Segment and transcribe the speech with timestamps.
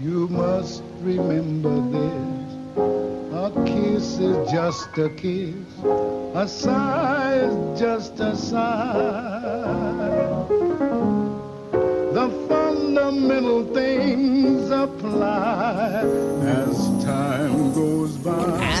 [0.00, 2.76] You must remember this.
[3.34, 5.56] A kiss is just a kiss.
[6.36, 9.66] A sigh is just a sigh.
[12.14, 16.04] The fundamental things apply
[16.46, 18.78] as time goes by.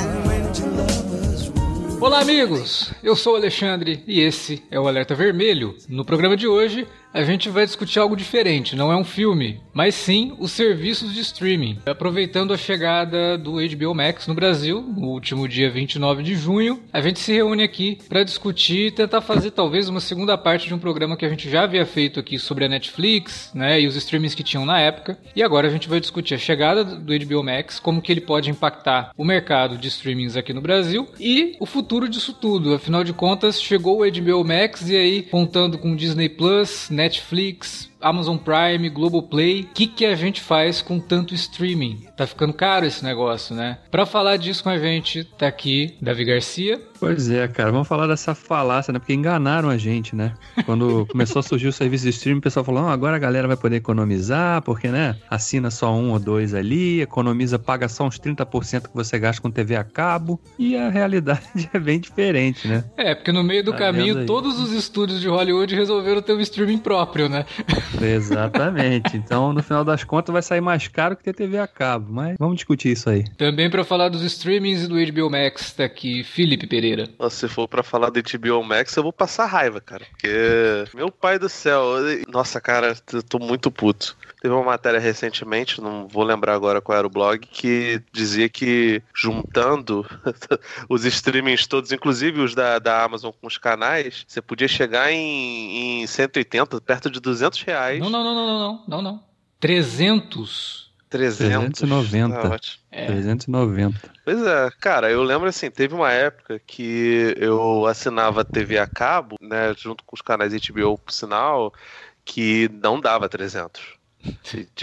[2.00, 2.94] Olá, amigos!
[3.02, 5.74] Eu sou o Alexandre e esse é o Alerta Vermelho.
[5.88, 9.94] No programa de hoje, a gente vai discutir algo diferente, não é um filme, mas
[9.94, 11.78] sim os serviços de streaming.
[11.86, 17.00] Aproveitando a chegada do HBO Max no Brasil, no último dia 29 de junho, a
[17.00, 20.78] gente se reúne aqui para discutir e tentar fazer talvez uma segunda parte de um
[20.78, 24.34] programa que a gente já havia feito aqui sobre a Netflix, né, e os streamings
[24.34, 25.18] que tinham na época.
[25.34, 28.50] E agora a gente vai discutir a chegada do HBO Max, como que ele pode
[28.50, 32.74] impactar o mercado de streamings aqui no Brasil e o futuro disso tudo.
[32.74, 38.36] Afinal de contas, chegou o HBO Max e aí contando com Disney Plus, Netflix, Amazon
[38.36, 39.62] Prime, Globoplay.
[39.62, 42.06] O que, que a gente faz com tanto streaming?
[42.16, 43.78] Tá ficando caro esse negócio, né?
[43.90, 46.80] Para falar disso com a gente, tá aqui Davi Garcia.
[47.00, 48.98] Pois é, cara, vamos falar dessa falácia, né?
[48.98, 50.34] Porque enganaram a gente, né?
[50.66, 53.46] Quando começou a surgir o serviço de streaming, o pessoal falou: oh, agora a galera
[53.46, 55.16] vai poder economizar, porque, né?
[55.30, 59.50] Assina só um ou dois ali, economiza, paga só uns 30% que você gasta com
[59.50, 60.40] TV a cabo.
[60.58, 61.42] E a realidade
[61.72, 62.84] é bem diferente, né?
[62.96, 66.40] É, porque no meio do tá caminho, todos os estúdios de Hollywood resolveram ter um
[66.40, 67.44] streaming próprio, né?
[68.00, 69.16] Exatamente.
[69.16, 72.12] Então, no final das contas, vai sair mais caro que ter TV a cabo.
[72.12, 73.24] Mas vamos discutir isso aí.
[73.36, 77.08] Também para falar dos streamings e do HBO Max, tá aqui Felipe Pereira.
[77.30, 80.04] Se for para falar do HBO Max, eu vou passar raiva, cara.
[80.10, 81.94] Porque, meu pai do céu,
[82.28, 84.16] nossa, cara, eu tô muito puto.
[84.40, 89.02] Teve uma matéria recentemente, não vou lembrar agora qual era o blog, que dizia que
[89.12, 90.06] juntando
[90.88, 96.02] os streamings todos, inclusive os da, da Amazon com os canais, você podia chegar em,
[96.02, 98.00] em 180, perto de 200 reais.
[98.00, 99.22] Não, não, não, não, não, não, não, não.
[99.58, 100.88] 300.
[101.10, 101.80] 300.
[101.80, 102.54] 390.
[102.54, 102.58] Ah,
[102.90, 103.06] é.
[103.06, 103.98] 390.
[104.24, 109.36] Pois é, cara, eu lembro assim, teve uma época que eu assinava TV a cabo,
[109.40, 111.72] né, junto com os canais HBO, por sinal,
[112.24, 113.97] que não dava 300.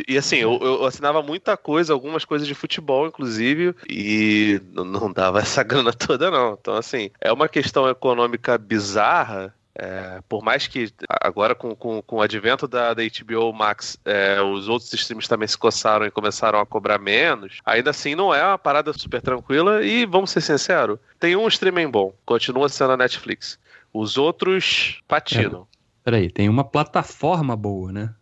[0.08, 5.40] E assim, eu, eu, assinava muita coisa, algumas coisas de futebol, inclusive, e não dava
[5.42, 6.58] essa grana toda, não.
[6.60, 9.54] Então, assim, é uma questão econômica bizarra.
[9.78, 10.90] É, por mais que
[11.22, 15.50] agora com, com, com o advento da, da HBO Max é, os outros streams também
[15.50, 19.84] se coçaram e começaram a cobrar menos, ainda assim não é uma parada super tranquila
[19.84, 23.60] e vamos ser sinceros, tem um streaming bom, continua sendo a Netflix.
[23.94, 25.68] Os outros patinam.
[25.74, 28.16] É, peraí, tem uma plataforma boa, né?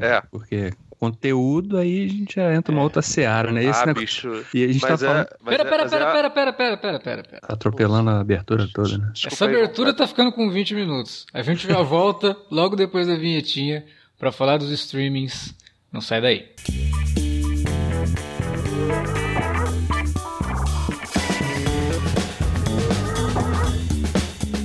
[0.00, 0.06] É.
[0.06, 0.22] é.
[0.30, 2.84] Porque conteúdo, aí a gente já entra numa é.
[2.84, 3.64] outra seara, né?
[3.64, 4.30] Esse ah, negócio...
[4.30, 4.46] bicho.
[4.54, 5.26] E a gente mas tá é, falando.
[5.44, 7.40] Pera, pera, pera, pera, pera, pera, pera, pera, pera.
[7.42, 9.10] Atropelando a abertura toda, né?
[9.12, 11.26] Desculpa Essa abertura aí, tá ficando com 20 minutos.
[11.32, 13.84] A gente já volta logo depois da vinhetinha
[14.18, 15.54] para falar dos streamings.
[15.92, 16.48] Não sai daí.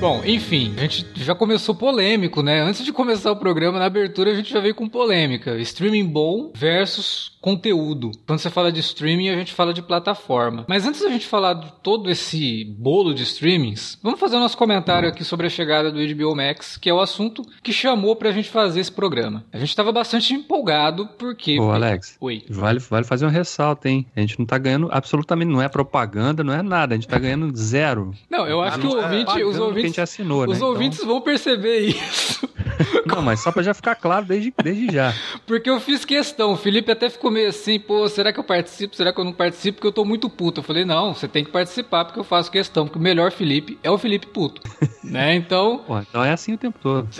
[0.00, 2.62] Bom, enfim, a gente já começou polêmico, né?
[2.62, 5.58] Antes de começar o programa, na abertura, a gente já veio com polêmica.
[5.58, 8.10] Streaming bom versus conteúdo.
[8.26, 10.64] Quando você fala de streaming, a gente fala de plataforma.
[10.68, 14.56] Mas antes da gente falar de todo esse bolo de streamings, vamos fazer o nosso
[14.56, 18.32] comentário aqui sobre a chegada do HBO Max, que é o assunto que chamou pra
[18.32, 19.44] gente fazer esse programa.
[19.52, 21.58] A gente tava bastante empolgado porque...
[21.58, 22.16] Ô, Alex.
[22.20, 22.44] Oi.
[22.48, 24.06] Vale, vale fazer um ressalto, hein?
[24.14, 26.94] A gente não tá ganhando absolutamente, não é propaganda, não é nada.
[26.94, 28.14] A gente tá ganhando zero.
[28.28, 29.80] Não, eu acho ah, que o ouvinte, é os ouvintes...
[29.80, 30.64] Que a gente assinou, os né?
[30.64, 31.10] ouvintes então...
[31.10, 32.48] vão perceber isso.
[33.06, 35.14] Não, mas só pra já ficar claro desde, desde já.
[35.46, 36.52] Porque eu fiz questão.
[36.52, 38.96] O Felipe até ficou meio assim, pô, será que eu participo?
[38.96, 39.76] Será que eu não participo?
[39.76, 40.60] Porque eu tô muito puto.
[40.60, 42.86] Eu falei, não, você tem que participar porque eu faço questão.
[42.86, 44.62] Porque o melhor Felipe é o Felipe puto.
[45.04, 45.34] né?
[45.34, 45.78] Então.
[45.86, 47.08] Pô, então é assim o tempo todo.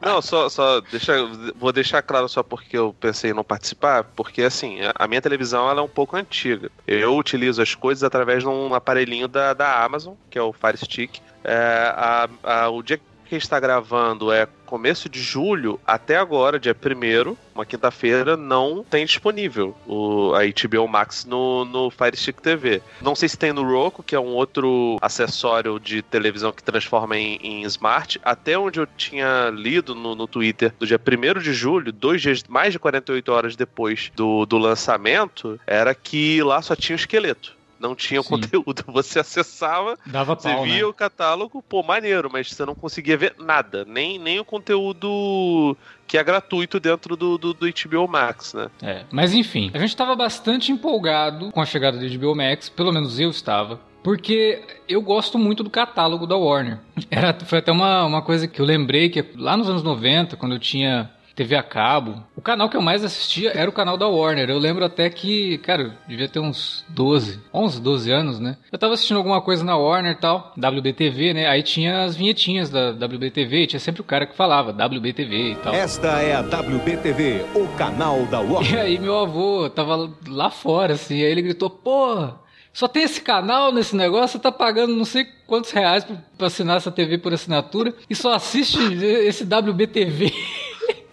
[0.00, 1.12] Não, só, só deixa,
[1.56, 5.68] vou deixar claro só porque eu pensei em não participar, porque assim, a minha televisão
[5.68, 6.70] ela é um pouco antiga.
[6.86, 10.76] Eu utilizo as coisas através de um aparelhinho da, da Amazon, que é o Fire
[10.78, 11.20] Stick.
[11.44, 13.00] É, a, a, o dia
[13.30, 18.36] que a gente está gravando é começo de julho, até agora, dia 1 uma quinta-feira,
[18.36, 22.82] não tem disponível o, a HBO Max no, no Fire Stick TV.
[23.00, 27.16] Não sei se tem no Roku, que é um outro acessório de televisão que transforma
[27.16, 28.20] em, em smart.
[28.24, 32.42] Até onde eu tinha lido no, no Twitter, do dia 1 de julho, dois dias,
[32.48, 37.59] mais de 48 horas depois do, do lançamento, era que lá só tinha o esqueleto
[37.80, 38.28] não tinha Sim.
[38.28, 38.84] conteúdo.
[38.92, 40.84] Você acessava, Dava você pau, via né?
[40.84, 46.18] o catálogo, pô, maneiro, mas você não conseguia ver nada, nem, nem o conteúdo que
[46.18, 48.68] é gratuito dentro do, do, do HBO Max, né?
[48.82, 52.92] É, mas enfim, a gente estava bastante empolgado com a chegada do HBO Max, pelo
[52.92, 53.80] menos eu estava.
[54.02, 56.78] Porque eu gosto muito do catálogo da Warner.
[57.10, 60.54] Era, foi até uma, uma coisa que eu lembrei que lá nos anos 90, quando
[60.54, 61.10] eu tinha
[61.40, 62.22] TV a cabo.
[62.36, 64.50] O canal que eu mais assistia era o canal da Warner.
[64.50, 68.58] Eu lembro até que, cara, devia ter uns 12, 11, 12 anos, né?
[68.70, 71.48] Eu tava assistindo alguma coisa na Warner e tal, WBTV, né?
[71.48, 75.72] Aí tinha as vinhetinhas da WBTV, tinha sempre o cara que falava WBTV e tal.
[75.72, 78.74] Esta é a WBTV, o canal da Warner.
[78.74, 82.34] E aí meu avô tava lá fora, assim, aí ele gritou, pô,
[82.70, 86.06] só tem esse canal nesse negócio, você tá pagando não sei quantos reais
[86.36, 88.78] pra assinar essa TV por assinatura e só assiste
[89.24, 90.32] esse WBTV.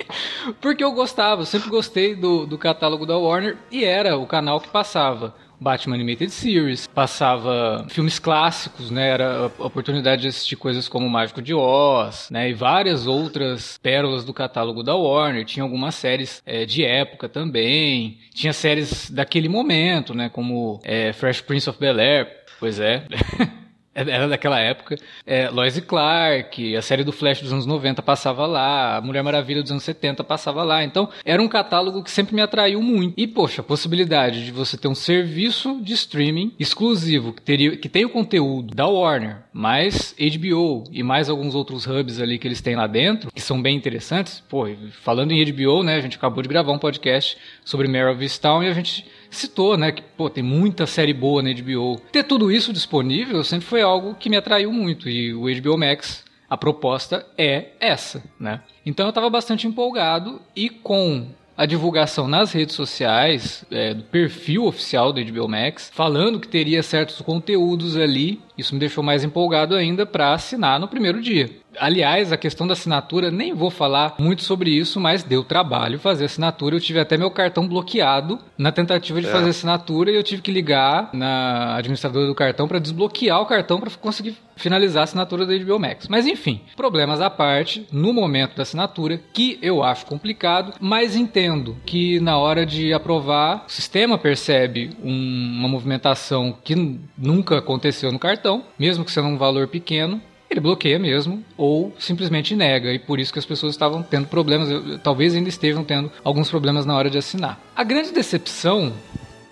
[0.62, 4.60] Porque eu gostava, eu sempre gostei do, do catálogo da Warner e era o canal
[4.60, 5.34] que passava.
[5.60, 9.10] Batman Animated Series, passava filmes clássicos, né?
[9.10, 12.50] Era a oportunidade de assistir coisas como Mágico de Oz, né?
[12.50, 15.46] E várias outras pérolas do catálogo da Warner.
[15.46, 18.20] Tinha algumas séries é, de época também.
[18.34, 20.30] Tinha séries daquele momento, né?
[20.30, 22.28] Como é, Fresh Prince of Bel-Air.
[22.60, 23.06] Pois é.
[23.98, 24.96] Era daquela época.
[25.26, 29.24] É, Lois e Clark, a série do Flash dos anos 90 passava lá, a Mulher
[29.24, 30.84] Maravilha dos anos 70 passava lá.
[30.84, 33.16] Então, era um catálogo que sempre me atraiu muito.
[33.18, 37.90] E, poxa, a possibilidade de você ter um serviço de streaming exclusivo, que, teria, que
[37.90, 42.62] tem o conteúdo da Warner, mais HBO e mais alguns outros hubs ali que eles
[42.62, 44.44] têm lá dentro, que são bem interessantes.
[44.48, 44.68] Pô,
[45.02, 47.36] falando em HBO, né, a gente acabou de gravar um podcast
[47.66, 51.42] sobre Mare of Easttown e a gente citou, né, que pô, tem muita série boa
[51.42, 52.00] na HBO.
[52.12, 56.26] Ter tudo isso disponível sempre foi algo que me atraiu muito e o HBO Max,
[56.50, 58.62] a proposta é essa, né?
[58.86, 61.28] Então eu estava bastante empolgado e com
[61.58, 66.84] a divulgação nas redes sociais é, do perfil oficial do HBO Max, falando que teria
[66.84, 68.40] certos conteúdos ali.
[68.58, 71.50] Isso me deixou mais empolgado ainda para assinar no primeiro dia.
[71.80, 76.26] Aliás, a questão da assinatura, nem vou falar muito sobre isso, mas deu trabalho fazer
[76.26, 76.76] assinatura.
[76.76, 79.32] Eu tive até meu cartão bloqueado na tentativa de é.
[79.32, 83.80] fazer assinatura e eu tive que ligar na administradora do cartão para desbloquear o cartão
[83.80, 86.08] para conseguir finalizar a assinatura da HBO Max.
[86.08, 91.78] Mas enfim, problemas à parte, no momento da assinatura, que eu acho complicado, mas entendo
[91.86, 96.76] que na hora de aprovar, o sistema percebe um, uma movimentação que
[97.18, 98.47] nunca aconteceu no cartão,
[98.78, 103.34] mesmo que sendo um valor pequeno, ele bloqueia mesmo ou simplesmente nega e por isso
[103.34, 104.70] que as pessoas estavam tendo problemas,
[105.02, 107.60] talvez ainda estejam tendo alguns problemas na hora de assinar.
[107.76, 108.94] A grande decepção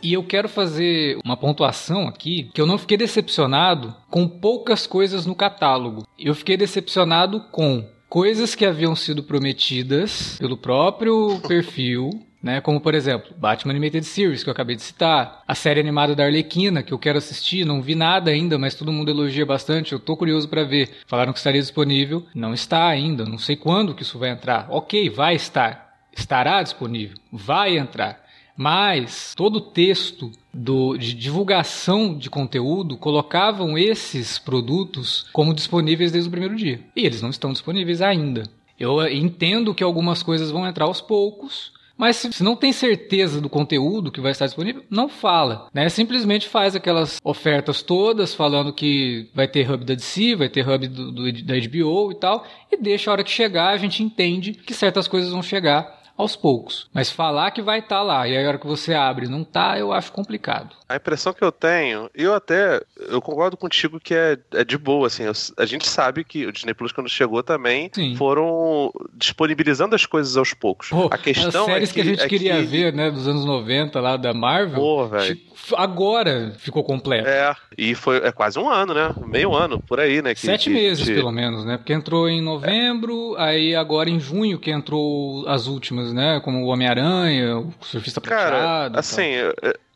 [0.02, 5.26] e eu quero fazer uma pontuação aqui que eu não fiquei decepcionado com poucas coisas
[5.26, 6.06] no catálogo.
[6.18, 12.12] Eu fiquei decepcionado com coisas que haviam sido prometidas pelo próprio perfil
[12.46, 12.62] né?
[12.62, 16.26] Como, por exemplo, Batman Animated Series, que eu acabei de citar, a série animada da
[16.26, 20.00] Arlequina, que eu quero assistir, não vi nada ainda, mas todo mundo elogia bastante, eu
[20.00, 20.92] tô curioso para ver.
[21.08, 24.68] Falaram que estaria disponível, não está ainda, não sei quando que isso vai entrar.
[24.70, 25.98] Ok, vai estar.
[26.16, 28.24] Estará disponível, vai entrar.
[28.56, 36.28] Mas todo o texto do, de divulgação de conteúdo colocavam esses produtos como disponíveis desde
[36.28, 36.80] o primeiro dia.
[36.96, 38.44] E eles não estão disponíveis ainda.
[38.80, 43.50] Eu entendo que algumas coisas vão entrar aos poucos, mas se não tem certeza do
[43.50, 45.88] conteúdo que vai estar disponível, não fala, né?
[45.90, 50.88] Simplesmente faz aquelas ofertas todas falando que vai ter hub da DC, vai ter hub
[50.88, 54.54] do, do, da HBO e tal, e deixa a hora que chegar, a gente entende
[54.54, 56.90] que certas coisas vão chegar aos poucos.
[56.94, 59.44] Mas falar que vai estar tá lá e aí a hora que você abre não
[59.44, 60.76] tá, eu acho complicado.
[60.88, 65.08] A impressão que eu tenho, eu até eu concordo contigo que é, é de boa,
[65.08, 68.16] assim, eu, a gente sabe que o Disney Plus quando chegou também Sim.
[68.16, 70.90] foram disponibilizando as coisas aos poucos.
[70.90, 72.64] Pô, a questão as séries é que, que a gente é queria que...
[72.64, 75.38] ver, né, dos anos 90 lá da Marvel, Pô, velho.
[75.76, 77.28] agora ficou completo.
[77.28, 79.14] É, e foi é quase um ano, né?
[79.26, 80.34] Meio ano, por aí, né?
[80.34, 81.78] Que, Sete meses, pelo menos, né?
[81.78, 83.44] Porque entrou em novembro, é.
[83.44, 86.40] aí agora em junho que entrou as últimas, né?
[86.44, 89.00] Como o Homem-Aranha, o Surfista Cara, Prateado.
[89.00, 89.54] assim, Eu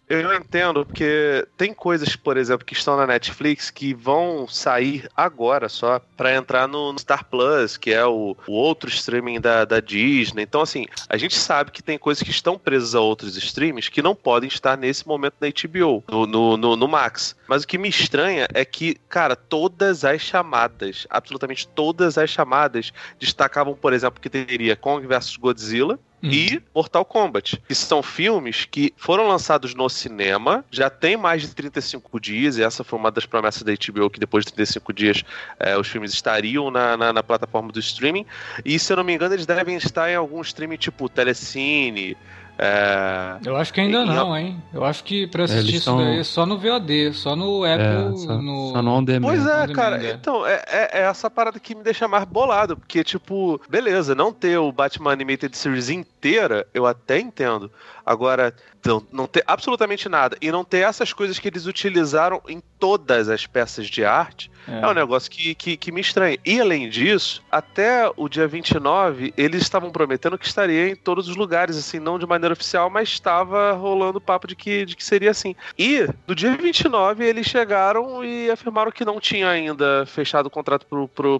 [0.10, 6.02] entendo, porque tem coisas, por exemplo, que estão na Netflix que vão sair agora só
[6.18, 10.42] para entrar no, no, Star Plus, que é o, o outro streaming da, da, Disney.
[10.44, 14.02] Então, assim, a gente sabe que tem coisas que estão presas a outros streams que
[14.02, 17.36] não podem estar nesse momento na HBO, no, no, no, Max.
[17.48, 22.92] Mas o que me estranha é que, cara, todas as chamadas, absolutamente todas as chamadas,
[23.20, 26.32] destacavam, por exemplo, que teria Kong vs Godzilla, Uhum.
[26.32, 31.50] e Mortal Kombat, que são filmes que foram lançados no cinema, já tem mais de
[31.50, 35.24] 35 dias, e essa foi uma das promessas da HBO, que depois de 35 dias
[35.60, 38.26] é, os filmes estariam na, na, na, plataforma do streaming,
[38.66, 42.18] e se eu não me engano eles devem estar em algum streaming tipo Telecine,
[42.62, 43.40] é...
[43.46, 44.62] Eu acho que ainda e, não, hein?
[44.74, 48.14] Eu acho que pra assistir isso daí é só no VOD, só no Apple.
[48.14, 48.72] É, só, no...
[48.74, 49.30] só no On Demand.
[49.30, 50.06] Pois é, cara.
[50.06, 50.12] É.
[50.12, 52.76] Então, é, é, essa parada que me deixa mais bolado.
[52.76, 57.72] Porque, tipo, beleza, não ter o Batman Animated Series inteira, eu até entendo.
[58.06, 58.54] Agora,
[58.86, 63.30] não, não ter absolutamente nada e não ter essas coisas que eles utilizaram em todas
[63.30, 66.38] as peças de arte é, é um negócio que, que, que, me estranha.
[66.46, 71.36] E além disso, até o dia 29, eles estavam prometendo que estaria em todos os
[71.36, 75.32] lugares, assim, não de maneira oficial, mas estava rolando papo de que, de que seria
[75.32, 75.56] assim.
[75.78, 80.86] E no dia 29, eles chegaram e afirmaram que não tinha ainda fechado o contrato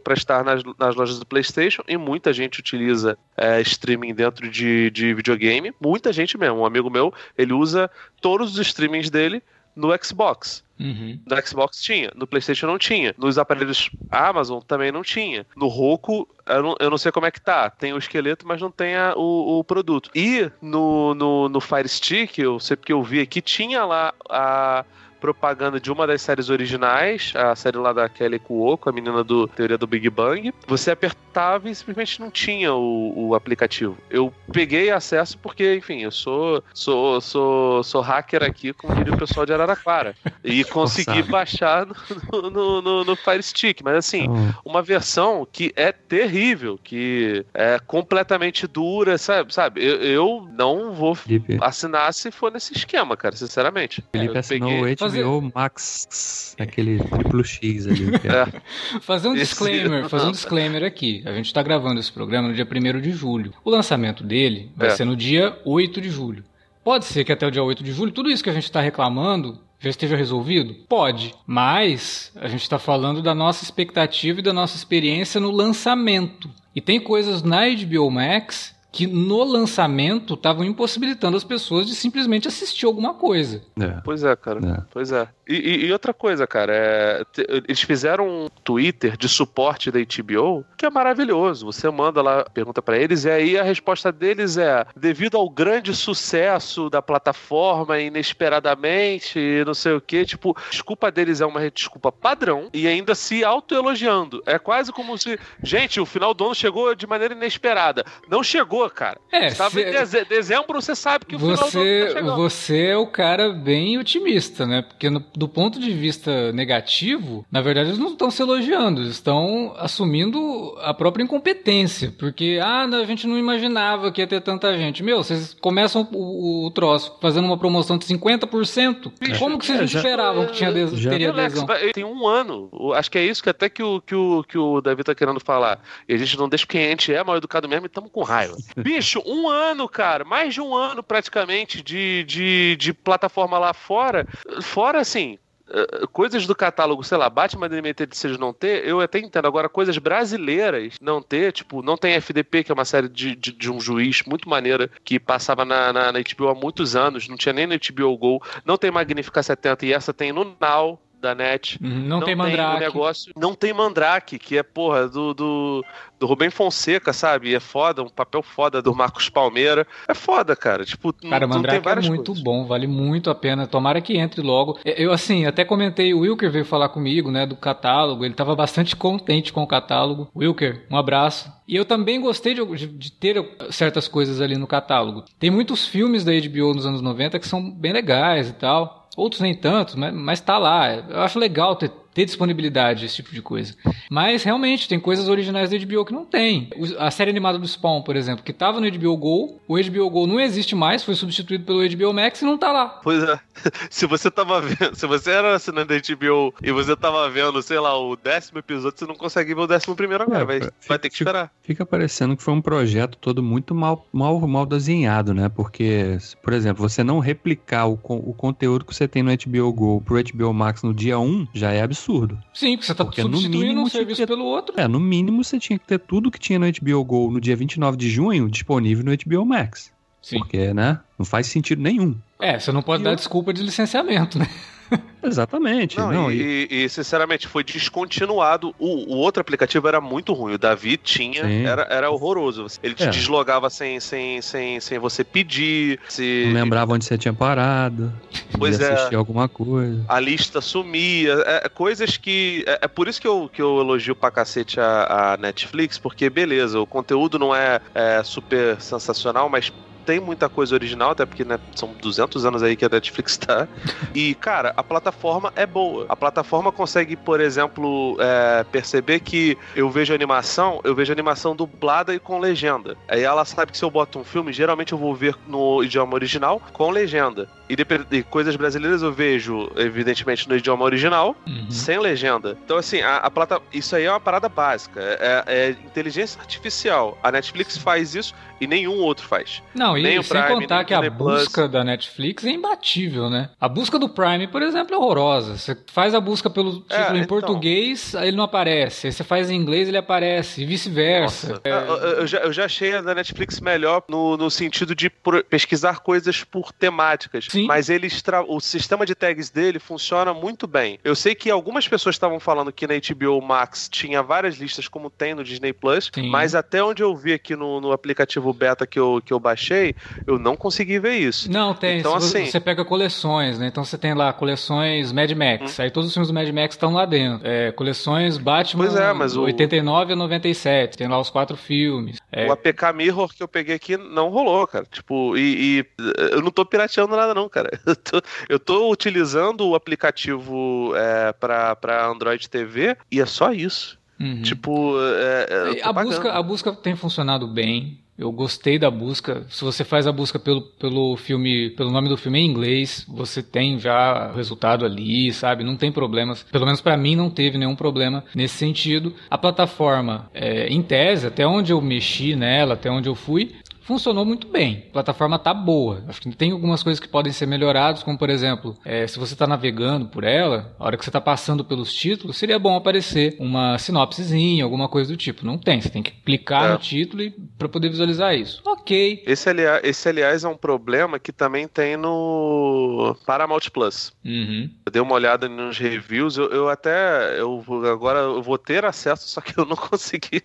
[0.04, 4.90] para estar nas, nas lojas do PlayStation, e muita gente utiliza é, streaming dentro de,
[4.90, 5.74] de videogame.
[5.80, 6.49] Muita gente mesmo.
[6.52, 7.90] Um amigo meu, ele usa
[8.22, 9.42] todos os streamings dele
[9.76, 10.64] no Xbox.
[10.80, 11.20] Uhum.
[11.26, 15.46] No Xbox tinha, no PlayStation não tinha, nos aparelhos Amazon também não tinha.
[15.56, 17.70] No Roku, eu não, eu não sei como é que tá.
[17.70, 20.10] Tem o esqueleto, mas não tem a, o, o, produto.
[20.16, 24.86] E no, no, no Fire Stick, eu sei porque eu vi aqui, tinha lá a
[25.20, 29.48] propaganda de uma das séries originais, a série lá da Kelly Cuoco, a menina do
[29.48, 30.54] Teoria do Big Bang.
[30.68, 33.98] Você apertava e simplesmente não tinha o, o aplicativo.
[34.10, 39.18] Eu peguei acesso porque, enfim, eu sou sou sou, sou hacker aqui, como diria o
[39.18, 40.16] pessoal de Araraquara.
[40.44, 43.82] E consegui baixar no, no, no, no, Fire Stick.
[43.84, 44.70] Mas assim, oh.
[44.70, 49.54] uma versão que é terrível, que é completamente dura, sabe?
[49.54, 49.86] sabe?
[49.86, 51.58] Eu, eu não vou Felipe.
[51.62, 54.04] assinar se for nesse esquema, cara, sinceramente.
[54.12, 54.96] Felipe eu assinou peguei...
[55.10, 55.24] fazer...
[55.24, 58.06] HBO Max, aquele triplo X ali.
[58.16, 58.60] É.
[59.02, 61.22] fazer um disclaimer, fazer um disclaimer aqui.
[61.26, 63.54] A gente está gravando esse programa no dia 1 de julho.
[63.64, 64.92] O lançamento dele vai é.
[64.92, 66.44] ser no dia 8 de julho.
[66.84, 68.82] Pode ser que até o dia 8 de julho, tudo isso que a gente está
[68.82, 70.76] reclamando já esteja resolvido?
[70.88, 76.50] Pode, mas a gente está falando da nossa expectativa e da nossa experiência no lançamento.
[76.76, 82.48] E tem coisas na HBO Max que no lançamento estavam impossibilitando as pessoas de simplesmente
[82.48, 83.62] assistir alguma coisa.
[83.80, 84.02] É.
[84.04, 84.60] Pois é, cara.
[84.66, 84.84] É.
[84.92, 85.28] Pois é.
[85.50, 87.24] E, e, outra coisa, cara, é,
[87.68, 91.66] eles fizeram um Twitter de suporte da HBO que é maravilhoso.
[91.66, 95.96] Você manda lá, pergunta para eles, e aí a resposta deles é: devido ao grande
[95.96, 102.70] sucesso da plataforma, inesperadamente, não sei o que, tipo, desculpa deles é uma desculpa padrão
[102.74, 104.44] e ainda se autoelogiando.
[104.46, 108.06] É quase como se, gente, o final do ano chegou de maneira inesperada.
[108.30, 109.20] Não chegou cara.
[109.32, 109.90] É, Estava cê...
[109.90, 113.98] em dezembro, você sabe que o você, final do tá Você é o cara bem
[113.98, 114.82] otimista, né?
[114.82, 119.14] Porque no, do ponto de vista negativo, na verdade, eles não estão se elogiando, eles
[119.14, 122.14] estão assumindo a própria incompetência.
[122.20, 125.02] Porque, ah, a gente não imaginava que ia ter tanta gente.
[125.02, 129.14] Meu, vocês começam o, o troço fazendo uma promoção de 50%.
[129.18, 131.66] Bicho, Como que vocês é, já, esperavam que tinha des, já, teria adesão?
[131.94, 132.70] Tem um ano.
[132.94, 135.40] Acho que é isso que até que o, que o, que o Davi tá querendo
[135.40, 135.80] falar.
[136.08, 138.24] E a gente não deixa porque a gente é mal educado mesmo e estamos com
[138.24, 138.58] raiva.
[138.76, 144.28] Bicho, um ano, cara, mais de um ano praticamente de, de, de plataforma lá fora.
[144.62, 145.29] Fora, assim,
[145.72, 149.46] eh, coisas do catálogo, sei lá, Batman Animated Series não ter, eu até entendo.
[149.46, 153.52] Agora, coisas brasileiras não ter, tipo, não tem FDP, que é uma série de, de,
[153.52, 157.38] de um juiz muito maneira, que passava na, na, na, HBO há muitos anos, não
[157.38, 161.36] tinha nem no HBO Go, não tem Magnífica 70 e essa tem no Now, da
[161.36, 161.78] net.
[161.82, 162.80] Uhum, não, não, tem Mandrake.
[162.80, 165.86] Tem negócio, não tem Mandrake, que é, porra, do, do,
[166.20, 167.54] do Rubem Fonseca, sabe?
[167.54, 169.86] É foda, um papel foda do Marcos Palmeira.
[170.08, 170.86] É foda, cara.
[170.86, 172.44] Tipo, cara, não, Mandrake tem é muito coisas.
[172.44, 173.68] bom, vale muito a pena.
[173.68, 174.80] Tomara que entre logo.
[174.84, 178.26] Eu, assim, até comentei, o Wilker veio falar comigo, né, do catálogo.
[178.26, 180.30] Ele tava bastante contente com o catálogo.
[180.36, 181.52] Wilker, um abraço.
[181.68, 185.24] E eu também gostei de, de, ter certas coisas ali no catálogo.
[185.40, 188.99] Tem muitos filmes da HBO nos anos 90 que são bem legais e tal.
[189.18, 190.94] Outros nem tanto, mas, mas tá lá.
[190.94, 193.74] Eu acho legal ter, ter disponibilidade esse tipo de coisa.
[194.10, 196.70] Mas realmente tem coisas originais da HBO que não tem.
[196.98, 200.28] A série animada do Spawn, por exemplo, que tava no HBO Go, o HBO Go
[200.28, 202.88] não existe mais, foi substituído pelo HBO Max e não tá lá.
[203.04, 203.40] Pois é.
[203.90, 207.78] Se você tava vendo, se você era assinante da HBO e você tava vendo, sei
[207.80, 210.42] lá, o décimo episódio, você não consegue ver o décimo primeiro agora.
[210.44, 211.52] É, vai, fica- vai ter que esperar.
[211.62, 215.50] Fica parecendo que foi um projeto todo muito mal, mal, mal desenhado, né?
[215.50, 220.02] Porque, por exemplo, você não replicar o, o conteúdo que você tem no HBO Go
[220.02, 222.09] pro HBO Max no dia 1 já é absurdo.
[222.54, 224.74] Sim, porque você tá Porque substituindo mínimo um serviço ter- pelo outro.
[224.80, 227.56] É, no mínimo você tinha que ter tudo que tinha no HBO Go no dia
[227.56, 229.92] 29 de junho disponível no HBO Max.
[230.22, 230.40] Sim.
[230.40, 231.00] Porque, né?
[231.18, 232.16] Não faz sentido nenhum.
[232.40, 234.48] É, você não pode E dar eu- desculpa de licenciamento, né?
[235.22, 235.98] Exatamente.
[235.98, 238.74] Não, Não, e, e- e- sinceramente foi descontinuado.
[238.80, 240.54] O, o outro aplicativo era muito ruim.
[240.54, 241.66] O Davi tinha, Sim.
[241.66, 242.66] era, era horroroso.
[242.82, 243.08] Ele te É.
[243.10, 246.00] deslogava sem, sem, sem, sem você pedir.
[246.08, 248.12] Se não lembrava onde você tinha parado.
[248.58, 248.94] Pois é.
[248.94, 250.04] assistir alguma coisa.
[250.08, 251.34] a lista sumia.
[251.46, 252.64] É, é coisas que.
[252.66, 256.30] É, é por isso que eu, que eu elogio pra cacete a, a Netflix, porque
[256.30, 259.72] beleza, o conteúdo não é, é super sensacional, mas.
[260.10, 263.68] Tem muita coisa original, até porque né, são 200 anos aí que a Netflix tá.
[264.16, 266.08] E, cara, a plataforma é boa.
[266.10, 272.12] A plataforma consegue, por exemplo, é, perceber que eu vejo animação, eu vejo animação dublada
[272.12, 272.98] e com legenda.
[273.08, 276.16] Aí ela sabe que se eu boto um filme, geralmente eu vou ver no idioma
[276.16, 277.48] original com legenda.
[277.70, 281.70] E, depend- e coisas brasileiras eu vejo, evidentemente, no idioma original, Uhum.
[281.70, 282.58] sem legenda.
[282.66, 283.62] Então, assim, a, a plata...
[283.72, 285.00] isso aí é uma parada básica.
[285.00, 287.16] É, é inteligência artificial.
[287.22, 289.62] A Netflix faz isso e nenhum outro faz.
[289.76, 291.40] Não, e o sem Prime, contar que a Disney Plus.
[291.44, 293.50] busca da Netflix é imbatível, né?
[293.60, 295.58] A busca do Prime, por exemplo, é horrorosa.
[295.58, 297.28] Você faz a busca pelo É, título em então.
[297.28, 299.08] português, aí ele não aparece.
[299.08, 300.62] Aí você faz em inglês, ele aparece.
[300.62, 301.50] E vice-versa.
[301.50, 301.62] Nossa.
[301.64, 305.10] Eu, eu já, eu já achei a da Netflix melhor no, no sentido de
[305.50, 307.48] pesquisar coisas por temáticas.
[307.50, 307.66] Sim.
[307.66, 311.00] Mas eles o sistema de tags dele funciona muito bem.
[311.04, 315.10] Eu sei que algumas pessoas estavam falando que na HBO Max tinha várias listas, como
[315.10, 316.30] tem no Disney Plus, Sim.
[316.30, 319.89] mas até onde eu vi aqui no, no aplicativo beta que eu, que eu baixei,
[320.28, 321.52] eu não consegui ver isso.
[321.52, 322.00] Não, tem.
[322.00, 323.68] Então, assim- você pega coleções, né?
[323.68, 325.80] Então você tem lá coleções Mad Max.
[325.80, 327.48] Aí todos os filmes do Mad Max estão lá dentro.
[327.48, 330.98] É, coleções Batman Pois é, mas o- 89 a 97.
[330.98, 332.18] Tem lá os quatro filmes.
[332.32, 334.86] É, O APK Mirror que eu peguei aqui não rolou, cara.
[334.92, 337.70] Tipo, e, e, eu não tô pirateando nada, não, cara.
[337.90, 343.52] Eu tô, eu tô utilizando o aplicativo é, pra, pra Android TV e é só
[343.52, 343.98] isso.
[344.20, 344.42] uhum.
[344.42, 346.12] Tipo, é, é, a, pagando.
[346.14, 348.00] busca, a busca tem funcionado bem.
[348.20, 349.46] Eu gostei da busca.
[349.50, 353.42] Se você faz a busca pelo, pelo filme, pelo nome do filme em inglês, você
[353.42, 355.64] tem já o resultado ali, sabe?
[355.64, 356.44] Não tem problemas.
[356.52, 359.14] Pelo menos pra mim não teve nenhum problema nesse sentido.
[359.30, 363.56] A plataforma, é, em tese, até onde eu mexi nela, até onde eu fui,
[363.90, 364.86] funcionou muito bem.
[364.90, 366.04] A plataforma tá boa.
[366.08, 369.34] Acho que tem algumas coisas que podem ser melhoradas, como por exemplo, é, se você
[369.34, 373.36] está navegando por ela, a hora que você está passando pelos títulos, seria bom aparecer
[373.40, 375.44] uma sinopsezinha, alguma coisa do tipo.
[375.44, 376.74] Não tem, você tem que clicar É.
[376.74, 377.24] no título
[377.58, 378.62] para poder visualizar isso.
[378.64, 379.24] Ok.
[379.26, 384.14] Esse, aliás, esse, aliás, é um problema que também tem no Paramount Plus.
[384.24, 384.70] Uhum.
[384.86, 387.40] Eu dei uma olhada nos reviews, eu, eu até.
[387.40, 390.44] Eu, agora eu vou ter acesso, só que eu não consegui.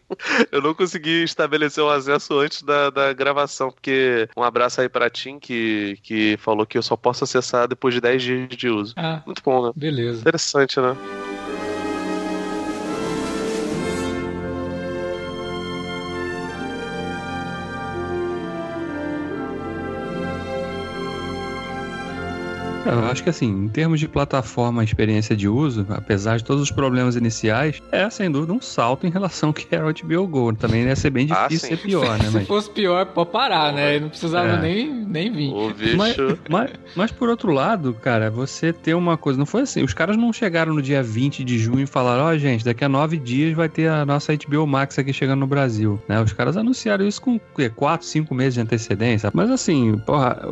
[0.51, 3.34] Eu não consegui estabelecer o acesso antes da, da gravação,
[3.71, 7.95] porque um abraço aí pra Tim, que, que falou que eu só posso acessar depois
[7.95, 8.95] de 10 dias de uso.
[8.97, 9.73] Ah, Muito bom, né?
[9.75, 10.21] beleza.
[10.21, 10.97] Interessante, né?
[22.85, 26.63] Eu acho que assim, em termos de plataforma e experiência de uso, apesar de todos
[26.63, 30.27] os problemas iniciais, é sem dúvida um salto em relação ao que era o HBO
[30.27, 30.53] Go.
[30.55, 31.77] Também ia ser bem Ah, difícil sim.
[31.77, 32.25] ser pior, né?
[32.31, 33.99] Se Mas, fosse pior, pode parar, né?
[33.99, 34.61] Não precisava É.
[34.61, 35.53] nem, nem vir.
[35.97, 36.17] Mas,
[36.49, 40.17] mas, mas por outro lado, cara, você ter uma coisa, não foi assim, os caras
[40.17, 43.55] não chegaram no dia 20 de junho e falaram, ó gente, daqui a nove dias
[43.55, 46.21] vai ter a nossa HBO Max aqui chegando no Brasil, né?
[46.21, 47.69] Os caras anunciaram isso com quê?
[47.71, 50.43] quatro, cinco meses de antecedência, mas assim, porra,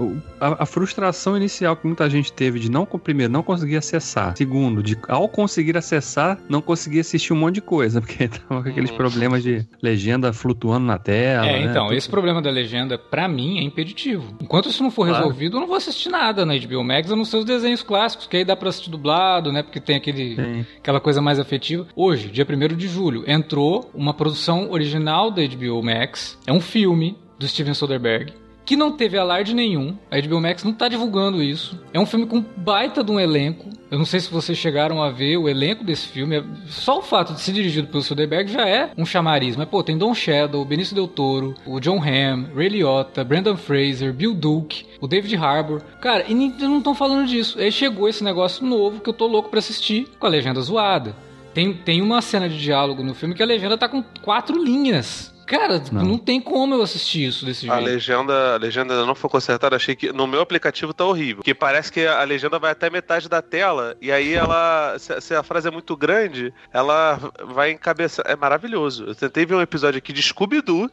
[0.40, 4.82] a, a frustração inicial que muita gente teve de não, primeiro, não conseguir acessar, segundo,
[4.82, 8.90] de ao conseguir acessar, não conseguir assistir um monte de coisa, porque tava com aqueles
[8.90, 8.96] Uhum.
[8.96, 11.70] problemas de legenda flutuando na tela, É, né?
[11.70, 14.34] então, Tudo- esse problema da legenda, pra mim, é impeditivo.
[14.40, 15.24] Enquanto isso não for Claro.
[15.24, 18.26] resolvido, eu não vou assistir nada na HBO Max, a não ser os desenhos clássicos,
[18.26, 19.62] que aí dá pra assistir dublado, né?
[19.62, 20.66] Porque tem aquele, Sim.
[20.78, 21.86] aquela coisa mais afetiva.
[21.96, 26.38] Hoje, dia 1 de julho, entrou uma produção original da HBO Max.
[26.46, 28.32] É um filme do Steven Soderbergh.
[28.64, 29.96] Que não teve alarde nenhum.
[30.10, 31.78] A HBO Max não tá divulgando isso.
[31.92, 33.68] É um filme com baita de um elenco.
[33.90, 36.42] Eu não sei se vocês chegaram a ver o elenco desse filme.
[36.66, 39.56] Só o fato de ser dirigido pelo Soderbergh já é um chamariz.
[39.56, 44.12] Mas, pô, tem Don Shadow, Benício Del Toro, o John Hamm, Ray Liotta, Brandon Fraser,
[44.12, 45.82] Bill Duke, o David Harbour.
[46.00, 47.58] Cara, e não estão falando disso.
[47.58, 51.14] Aí chegou esse negócio novo que eu tô louco pra assistir com a legenda zoada.
[51.52, 55.31] Tem, tem uma cena de diálogo no filme que a legenda tá com quatro linhas.
[55.52, 56.02] Cara, não.
[56.02, 56.18] não.
[56.18, 57.74] tem como eu assistir isso desse jeito.
[57.74, 59.76] A legenda, a legenda ainda não foi consertada.
[59.76, 61.42] Achei que no meu aplicativo tá horrível.
[61.42, 63.94] Que parece que a legenda vai até metade da tela.
[64.00, 64.96] E aí ela.
[64.98, 68.24] Se, se a frase é muito grande, ela vai encabeçar.
[68.26, 69.04] É maravilhoso.
[69.04, 70.90] Eu tentei ver um episódio aqui de Scooby-Doo.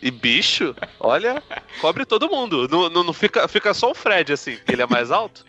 [0.00, 1.42] E bicho, olha,
[1.80, 2.68] cobre todo mundo.
[2.70, 5.44] Não, não, não, fica, fica só o Fred, assim, ele é mais alto.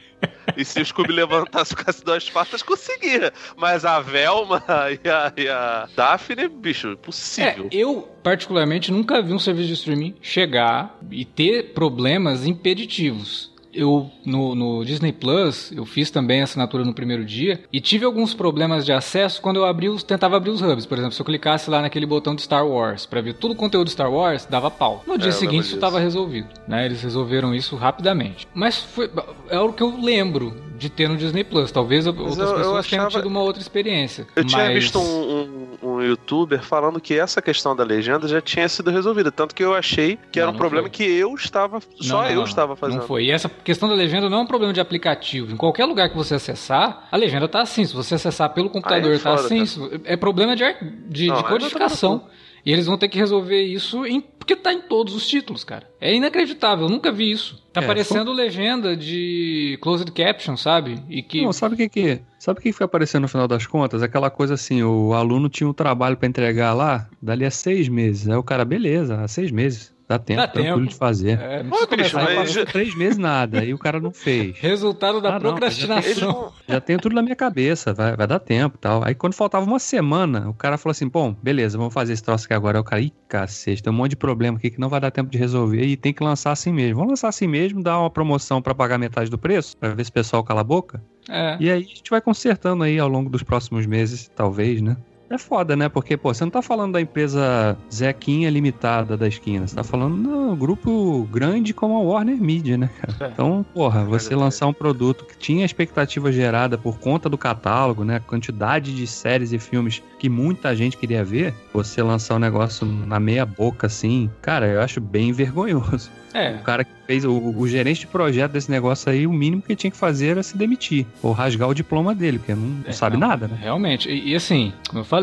[0.58, 3.32] E se o Scooby levantasse com as duas patas, conseguia.
[3.56, 4.64] Mas a Velma
[5.04, 7.70] e a, e a Daphne, bicho, impossível.
[7.72, 14.10] É, eu, particularmente, nunca vi um serviço de streaming chegar e ter problemas impeditivos eu
[14.26, 18.34] no, no, Disney Plus, eu fiz também a assinatura no primeiro dia e tive alguns
[18.34, 20.86] problemas de acesso quando eu abri os, tentava abrir os hubs.
[20.86, 23.56] Por exemplo, se eu clicasse lá naquele botão de Star Wars para ver todo o
[23.56, 25.04] conteúdo Star Wars, dava pau.
[25.06, 26.86] No dia é, seguinte isso estava resolvido, né?
[26.86, 28.48] Eles resolveram isso rapidamente.
[28.54, 29.10] Mas foi
[29.50, 31.72] é o que eu lembro de ter no Disney Plus.
[31.72, 32.90] Talvez Mas outras eu, pessoas eu achava...
[32.90, 34.26] tenham tido uma outra experiência.
[34.36, 34.52] Eu Mas...
[34.52, 38.90] tinha visto um, um, um, youtuber falando que essa questão da legenda já tinha sido
[38.90, 39.32] resolvida.
[39.32, 40.92] Tanto que eu achei que não, era um problema foi.
[40.92, 41.80] que eu estava.
[42.00, 43.02] Só não, eu estava fazendo.
[43.02, 43.26] Não foi.
[43.26, 45.52] E essa questão da legenda não é um problema de aplicativo.
[45.52, 47.86] Em qualquer lugar que você acessar, a legenda tá assim.
[47.86, 49.66] Se você acessar pelo computador, ah, é tá assim.
[49.66, 50.02] Cara.
[50.06, 50.64] É problema de,
[51.08, 52.24] de, não, de codificação.
[52.70, 55.90] E eles vão ter que resolver isso em, porque tá em todos os títulos, cara.
[56.00, 57.60] É inacreditável, eu nunca vi isso.
[57.74, 61.04] Tá é, aparecendo legenda de closed caption, sabe?
[61.10, 63.66] E que Não, sabe o que que Sabe o que foi aparecendo no final das
[63.66, 64.04] contas?
[64.04, 68.30] Aquela coisa assim, o aluno tinha um trabalho para entregar lá, dali a seis meses.
[68.30, 69.92] Aí o cara, beleza, há seis meses.
[70.10, 70.90] Dá tempo, Dá tranquilo tempo.
[70.90, 71.40] de fazer.
[71.40, 72.72] É, não precisa começar, mas...
[72.72, 74.58] três meses nada, e o cara não fez.
[74.58, 76.32] Resultado da ah, procrastinação.
[76.32, 79.04] Não, já, já tenho tudo na minha cabeça, vai, vai dar tempo e tal.
[79.06, 82.46] Aí quando faltava uma semana, o cara falou assim, bom, beleza, vamos fazer esse troço
[82.46, 82.80] aqui agora.
[82.80, 85.12] Aí o cara, ih, cacete, tem um monte de problema aqui que não vai dar
[85.12, 86.96] tempo de resolver e tem que lançar assim mesmo.
[86.96, 90.10] Vamos lançar assim mesmo, dar uma promoção para pagar metade do preço, para ver se
[90.10, 91.00] o pessoal cala a boca.
[91.30, 91.56] É.
[91.60, 94.98] E aí a gente vai consertando aí ao longo dos próximos meses, talvez, né?
[95.30, 95.88] É foda, né?
[95.88, 100.50] Porque, pô, você não tá falando da empresa Zequinha Limitada da esquina, você tá falando
[100.50, 103.30] do grupo grande como a Warner Media, né, cara?
[103.30, 103.34] É.
[103.34, 108.16] Então, porra, você lançar um produto que tinha expectativa gerada por conta do catálogo, né?
[108.16, 112.86] A quantidade de séries e filmes que muita gente queria ver, você lançar um negócio
[112.86, 116.12] na meia boca, assim, cara, eu acho bem vergonhoso.
[116.34, 116.52] É.
[116.56, 119.72] O cara que fez, o, o, gerente de projeto desse negócio aí, o mínimo que
[119.72, 122.84] ele tinha que fazer era se demitir, ou rasgar o diploma dele, porque não, não
[122.86, 123.58] é, sabe não, nada, né?
[123.60, 124.10] Realmente.
[124.10, 125.19] E, e, assim, como eu falei,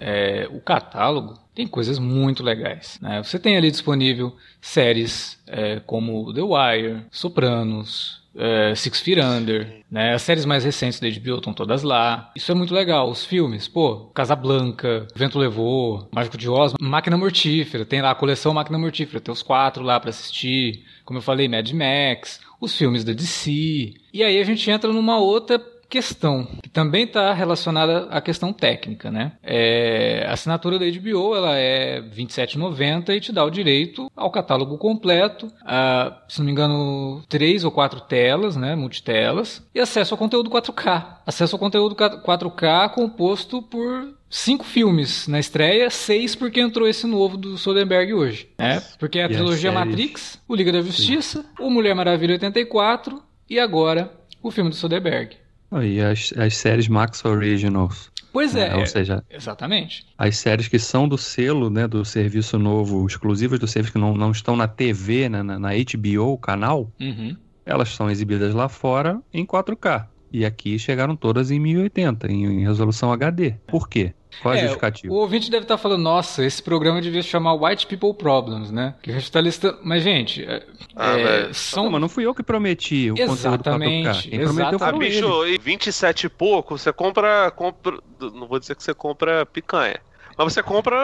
[0.00, 2.98] é, o catálogo tem coisas muito legais.
[3.00, 3.22] Né?
[3.22, 10.14] Você tem ali disponível séries é, como The Wire, Sopranos, é, Six Feet Under, né?
[10.14, 12.32] As séries mais recentes da HBO estão todas lá.
[12.34, 13.08] Isso é muito legal.
[13.08, 18.52] Os filmes, pô, Casablanca, Vento Levou, Mágico de Oz, Máquina Mortífera, tem lá a coleção
[18.52, 20.84] Máquina Mortífera, tem os quatro lá para assistir.
[21.04, 23.94] Como eu falei, Mad Max, os filmes da DC.
[24.12, 25.58] E aí a gente entra numa outra
[25.94, 29.30] questão, que também está relacionada à questão técnica, né?
[29.40, 34.28] É, a assinatura da HBO ela é R$ 27,90 e te dá o direito ao
[34.28, 38.74] catálogo completo, a, se não me engano, três ou quatro telas, né?
[38.74, 41.18] Multitelas, e acesso ao conteúdo 4K.
[41.24, 47.36] Acesso ao conteúdo 4K composto por cinco filmes na estreia, seis porque entrou esse novo
[47.36, 48.48] do Soderbergh hoje.
[48.58, 48.82] Né?
[48.98, 51.48] Porque é a trilogia Matrix, o Liga da Justiça, Sim.
[51.60, 55.43] o Mulher Maravilha 84 e agora o filme do Soderbergh.
[55.82, 58.12] E as, as séries Max Originals.
[58.32, 60.04] Pois é, é, ou seja, exatamente.
[60.18, 64.12] As séries que são do selo, né, do serviço novo, exclusivas do serviço que não,
[64.14, 67.36] não estão na TV, né, na, na HBO, canal, uhum.
[67.64, 70.08] elas são exibidas lá fora em 4K.
[70.32, 73.52] E aqui chegaram todas em 1080, em, em resolução HD.
[73.68, 74.12] Por quê?
[74.42, 75.12] Qual é, a justificativa?
[75.12, 78.94] O ouvinte deve estar falando, nossa, esse programa devia se chamar White People Problems, né?
[79.02, 79.78] Que a gente está listando.
[79.82, 80.62] Mas, gente, é,
[80.96, 81.84] ah, é, são.
[81.84, 84.30] Não, mas não fui eu que prometi o exatamente, conteúdo 4K.
[84.30, 84.84] Quem exatamente.
[84.84, 87.98] ah, bicho, 27 e pouco, você compra, compra.
[88.20, 90.00] Não vou dizer que você compra picanha.
[90.36, 90.96] Mas você compra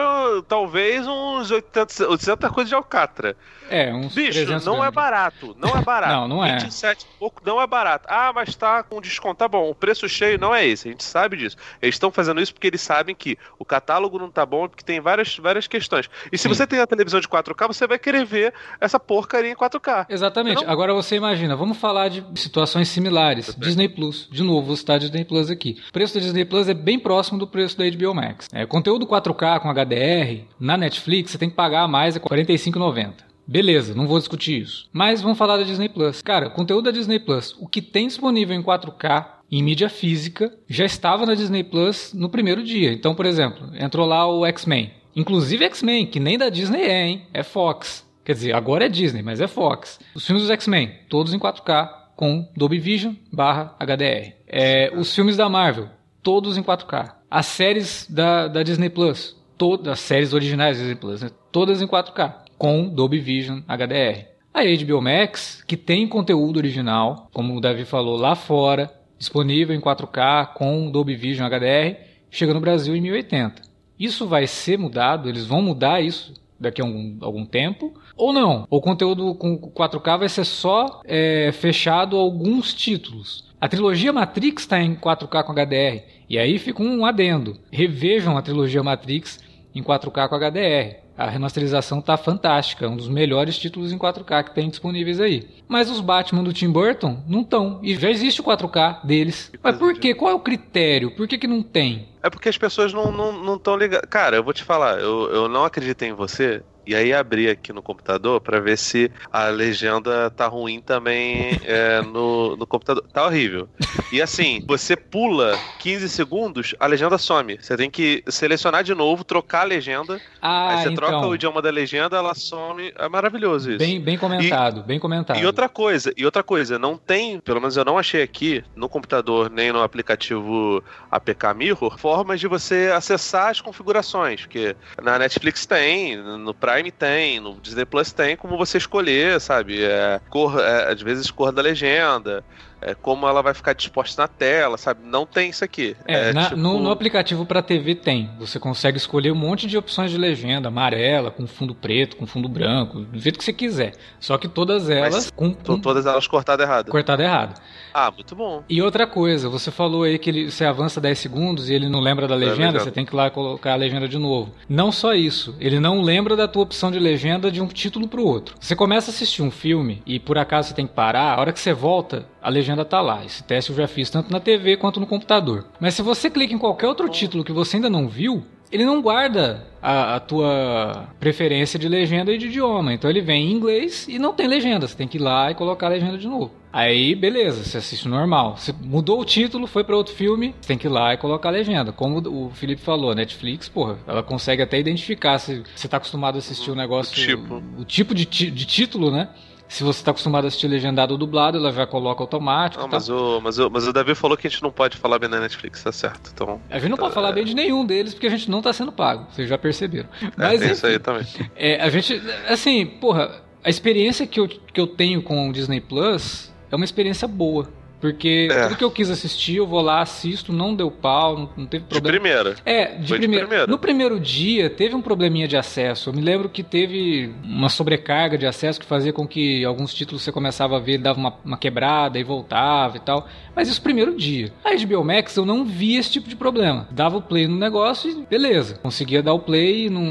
[0.47, 3.35] talvez uns 80, 80 coisas de alcatra.
[3.69, 5.55] É, uns Bicho, não é barato.
[5.57, 6.13] Não é barato.
[6.13, 6.57] não, não é.
[6.57, 8.05] 27 pouco não é barato.
[8.09, 9.35] Ah, mas tá com desconto.
[9.35, 10.89] Tá bom, o preço cheio não é esse.
[10.89, 11.55] A gente sabe disso.
[11.81, 14.99] Eles estão fazendo isso porque eles sabem que o catálogo não tá bom porque tem
[14.99, 16.09] várias, várias questões.
[16.31, 16.49] E se Sim.
[16.49, 20.07] você tem a televisão de 4K, você vai querer ver essa porcaria em 4K.
[20.09, 20.65] Exatamente.
[20.65, 23.55] Agora você imagina, vamos falar de situações similares.
[23.57, 24.27] Disney Plus.
[24.29, 25.81] De novo, vou citar Disney Plus aqui.
[25.89, 28.47] O preço da Disney Plus é bem próximo do preço da HBO Max.
[28.51, 33.13] É, conteúdo 4K com HDR, na Netflix, você tem que pagar mais, é R$ 45,90.
[33.47, 34.87] Beleza, não vou discutir isso.
[34.93, 36.21] Mas vamos falar da Disney Plus.
[36.21, 40.85] Cara, conteúdo da Disney Plus, o que tem disponível em 4K em mídia física já
[40.85, 42.93] estava na Disney Plus no primeiro dia.
[42.93, 44.91] Então, por exemplo, entrou lá o X-Men.
[45.13, 47.27] Inclusive X-Men, que nem da Disney é, hein?
[47.33, 48.09] É Fox.
[48.23, 49.99] Quer dizer, agora é Disney, mas é Fox.
[50.15, 54.33] Os filmes dos X-Men, todos em 4K, com Dolby Vision barra HDR.
[54.47, 55.89] É, os filmes da Marvel,
[56.23, 57.20] todos em 4K.
[57.31, 61.31] As séries da, da Disney Plus, todas as séries originais da Disney Plus, né?
[61.49, 64.27] todas em 4K, com Dolby Vision HDR.
[64.53, 69.79] A HBO Max, que tem conteúdo original, como o Davi falou, lá fora, disponível em
[69.79, 73.61] 4K com Dolby Vision HDR, chega no Brasil em 1080.
[73.97, 78.67] Isso vai ser mudado, eles vão mudar isso daqui a algum, algum tempo, ou não.
[78.69, 83.50] O conteúdo com 4K vai ser só é, fechado alguns títulos.
[83.61, 86.03] A trilogia Matrix está em 4K com HDR.
[86.27, 87.59] E aí fica um adendo.
[87.71, 89.39] Revejam a trilogia Matrix
[89.75, 90.95] em 4K com HDR.
[91.15, 95.47] A remasterização está fantástica, um dos melhores títulos em 4K que tem disponíveis aí.
[95.67, 97.79] Mas os Batman do Tim Burton não estão.
[97.83, 99.51] E já existe o 4K deles.
[99.61, 100.15] Mas por quê?
[100.15, 101.11] Qual é o critério?
[101.11, 102.07] Por que, que não tem?
[102.23, 104.09] É porque as pessoas não estão não, não ligadas.
[104.09, 107.71] Cara, eu vou te falar, eu, eu não acredito em você e aí abri aqui
[107.71, 113.05] no computador para ver se a legenda tá ruim também é, no, no computador.
[113.13, 113.69] Tá horrível.
[114.11, 117.57] E assim, você pula 15 segundos, a legenda some.
[117.59, 120.19] Você tem que selecionar de novo, trocar a legenda.
[120.41, 121.07] Ah, aí você então.
[121.07, 122.91] troca o idioma da legenda, ela some.
[122.97, 123.79] É maravilhoso isso.
[123.79, 125.39] Bem, bem comentado, e, bem comentado.
[125.39, 128.89] E outra coisa, e outra coisa, não tem, pelo menos eu não achei aqui no
[128.89, 135.65] computador nem no aplicativo APK Mirror, formas de você acessar as configurações, porque na Netflix
[135.65, 139.81] tem, no Prime tem, no Disney Plus tem, como você escolher, sabe?
[139.81, 142.43] É, cor, é, às vezes cor da legenda,
[142.81, 144.99] é, como ela vai ficar disposta na tela, sabe?
[145.05, 145.95] Não tem isso aqui.
[146.05, 148.29] É, É, na- tipo- no, no aplicativo para TV tem.
[148.39, 152.49] Você consegue escolher um monte de opções de legenda, amarela, com fundo preto, com fundo
[152.49, 153.93] branco, do jeito que você quiser.
[154.19, 156.91] Só que todas elas com, Estão com todas elas cortadas errado.
[156.91, 157.61] cortada errado.
[157.93, 158.63] Ah, muito bom.
[158.69, 161.99] E outra coisa, você falou aí que ele, você avança 10 segundos e ele não
[161.99, 162.79] lembra da legenda, legenda.
[162.79, 164.51] você tem que ir lá colocar a legenda de novo.
[164.67, 168.25] Não só isso, ele não lembra da tua opção de legenda de um título pro
[168.25, 168.55] outro.
[168.59, 171.51] Você começa a assistir um filme e por acaso você tem que parar, a hora
[171.51, 173.23] que você volta, a legenda tá lá.
[173.25, 175.65] Esse teste eu já fiz tanto na TV quanto no computador.
[175.79, 179.01] Mas se você clica em qualquer outro título que você ainda não viu, ele não
[179.01, 182.93] guarda a, a tua preferência de legenda e de idioma.
[182.93, 184.87] Então ele vem em inglês e não tem legenda.
[184.87, 186.51] Você tem que ir lá e colocar a legenda de novo.
[186.71, 188.55] Aí, beleza, você assiste normal.
[188.55, 191.49] Você mudou o título, foi para outro filme, você tem que ir lá e colocar
[191.49, 191.91] a legenda.
[191.91, 196.39] Como o Felipe falou, Netflix, porra, ela consegue até identificar se você tá acostumado a
[196.39, 197.11] assistir o negócio.
[197.11, 197.63] O tipo.
[197.79, 199.27] O tipo de, de título, né?
[199.71, 202.83] Se você tá acostumado a assistir legendado ou dublado, ela já coloca automático.
[202.83, 202.99] Não, tal.
[202.99, 205.29] mas, o, mas, o, mas o Davi falou que a gente não pode falar bem
[205.29, 206.29] da Netflix, tá certo.
[206.33, 206.59] Então.
[206.69, 208.91] A gente não pode falar bem de nenhum deles porque a gente não tá sendo
[208.91, 210.09] pago, vocês já perceberam.
[210.21, 211.25] É, Mas tem isso aí enfim, também.
[211.55, 215.79] é, a gente, assim, porra, a experiência que eu, que eu tenho com o Disney
[215.79, 217.69] Plus é uma experiência boa.
[218.01, 218.63] Porque É.
[218.63, 221.83] tudo que eu quis assistir, eu vou lá, assisto, não deu pau, não, não teve
[221.85, 222.19] De problema.
[222.19, 222.55] primeira.
[222.65, 223.67] É, de Foi de primeira.
[223.67, 226.09] No primeiro dia teve um probleminha de acesso.
[226.09, 230.23] Eu me lembro que teve uma sobrecarga de acesso que fazia com que alguns títulos
[230.23, 233.27] você começava a ver, dava uma, uma quebrada e voltava e tal.
[233.55, 234.51] Mas isso primeiro dia.
[234.65, 236.87] A HBO Max eu não via esse tipo de problema.
[236.89, 238.79] Dava o play no negócio e beleza.
[238.81, 240.01] Conseguia dar o play e não,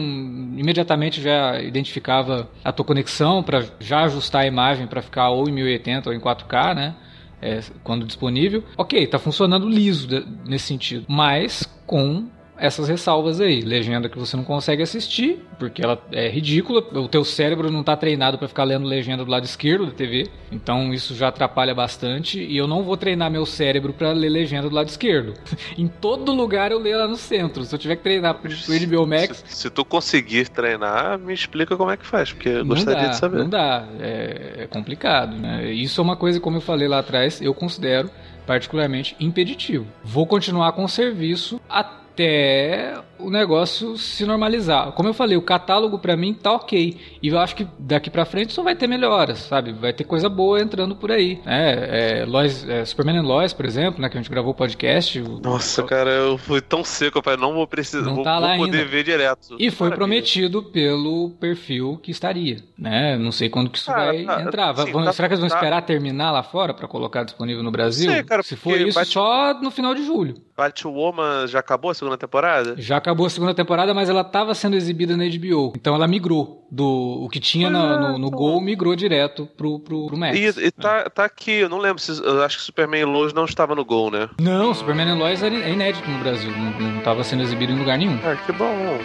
[0.56, 5.52] imediatamente já identificava a tua conexão para já ajustar a imagem para ficar ou em
[5.52, 6.94] 1080 ou em 4K, né?
[7.40, 8.64] É, quando disponível.
[8.76, 10.08] Ok, tá funcionando liso
[10.46, 12.28] nesse sentido, mas com
[12.60, 17.24] essas ressalvas aí, legenda que você não consegue assistir, porque ela é ridícula, o teu
[17.24, 21.14] cérebro não tá treinado para ficar lendo legenda do lado esquerdo da TV, então isso
[21.14, 24.88] já atrapalha bastante e eu não vou treinar meu cérebro para ler legenda do lado
[24.88, 25.34] esquerdo.
[25.78, 27.64] em todo lugar eu leio lá no centro.
[27.64, 31.76] Se eu tiver que treinar pro HBO Max, Se, se tu conseguir treinar, me explica
[31.76, 33.38] como é que faz, porque eu gostaria dá, de saber.
[33.38, 35.34] Não dá, é, é complicado.
[35.36, 35.72] Né?
[35.72, 38.10] Isso é uma coisa, como eu falei lá atrás, eu considero
[38.46, 39.86] particularmente impeditivo.
[40.02, 42.94] Vou continuar com o serviço até って
[43.26, 44.92] o negócio se normalizar.
[44.92, 46.96] Como eu falei, o catálogo pra mim tá ok.
[47.22, 49.72] E eu acho que daqui pra frente só vai ter melhoras, sabe?
[49.72, 51.40] Vai ter coisa boa entrando por aí.
[51.46, 54.08] É, é, Lois, é, Superman and Lois, por exemplo, né?
[54.08, 55.20] Que a gente gravou o podcast.
[55.20, 58.56] o- Nossa, cara, eu fui tão seco, pai, não vou precisar, Não vou, tá lá
[58.56, 58.90] vou poder ainda.
[58.90, 59.56] ver direto.
[59.58, 59.96] E foi Maravilha.
[59.96, 63.16] prometido pelo perfil que estaria, né?
[63.18, 64.76] Não sei quando que isso Ah, vai tá, entrar.
[64.76, 65.56] Sim, vão- tá- será que eles vão tá.
[65.56, 68.10] esperar terminar lá fora para colocar disponível no Brasil?
[68.10, 70.34] sei, cara, Se for isso, bate- só no final de julho.
[70.56, 72.74] Batwoman já acabou a segunda temporada?
[72.76, 75.72] Já acabou a segunda temporada, mas ela estava sendo exibida na HBO.
[75.76, 80.06] Então ela migrou do o que tinha na- no, no Gol, migrou direto pro, pro,
[80.06, 80.38] pro Max.
[80.38, 82.22] E, e tá, tá aqui, eu não lembro se.
[82.22, 84.28] Eu acho que Superman e Lois não estava no gol, né?
[84.40, 86.50] Não, Superman and Lois é é inédito no Brasil.
[86.78, 88.18] Não estava sendo exibido em lugar nenhum.
[88.24, 88.98] Ah, que bom.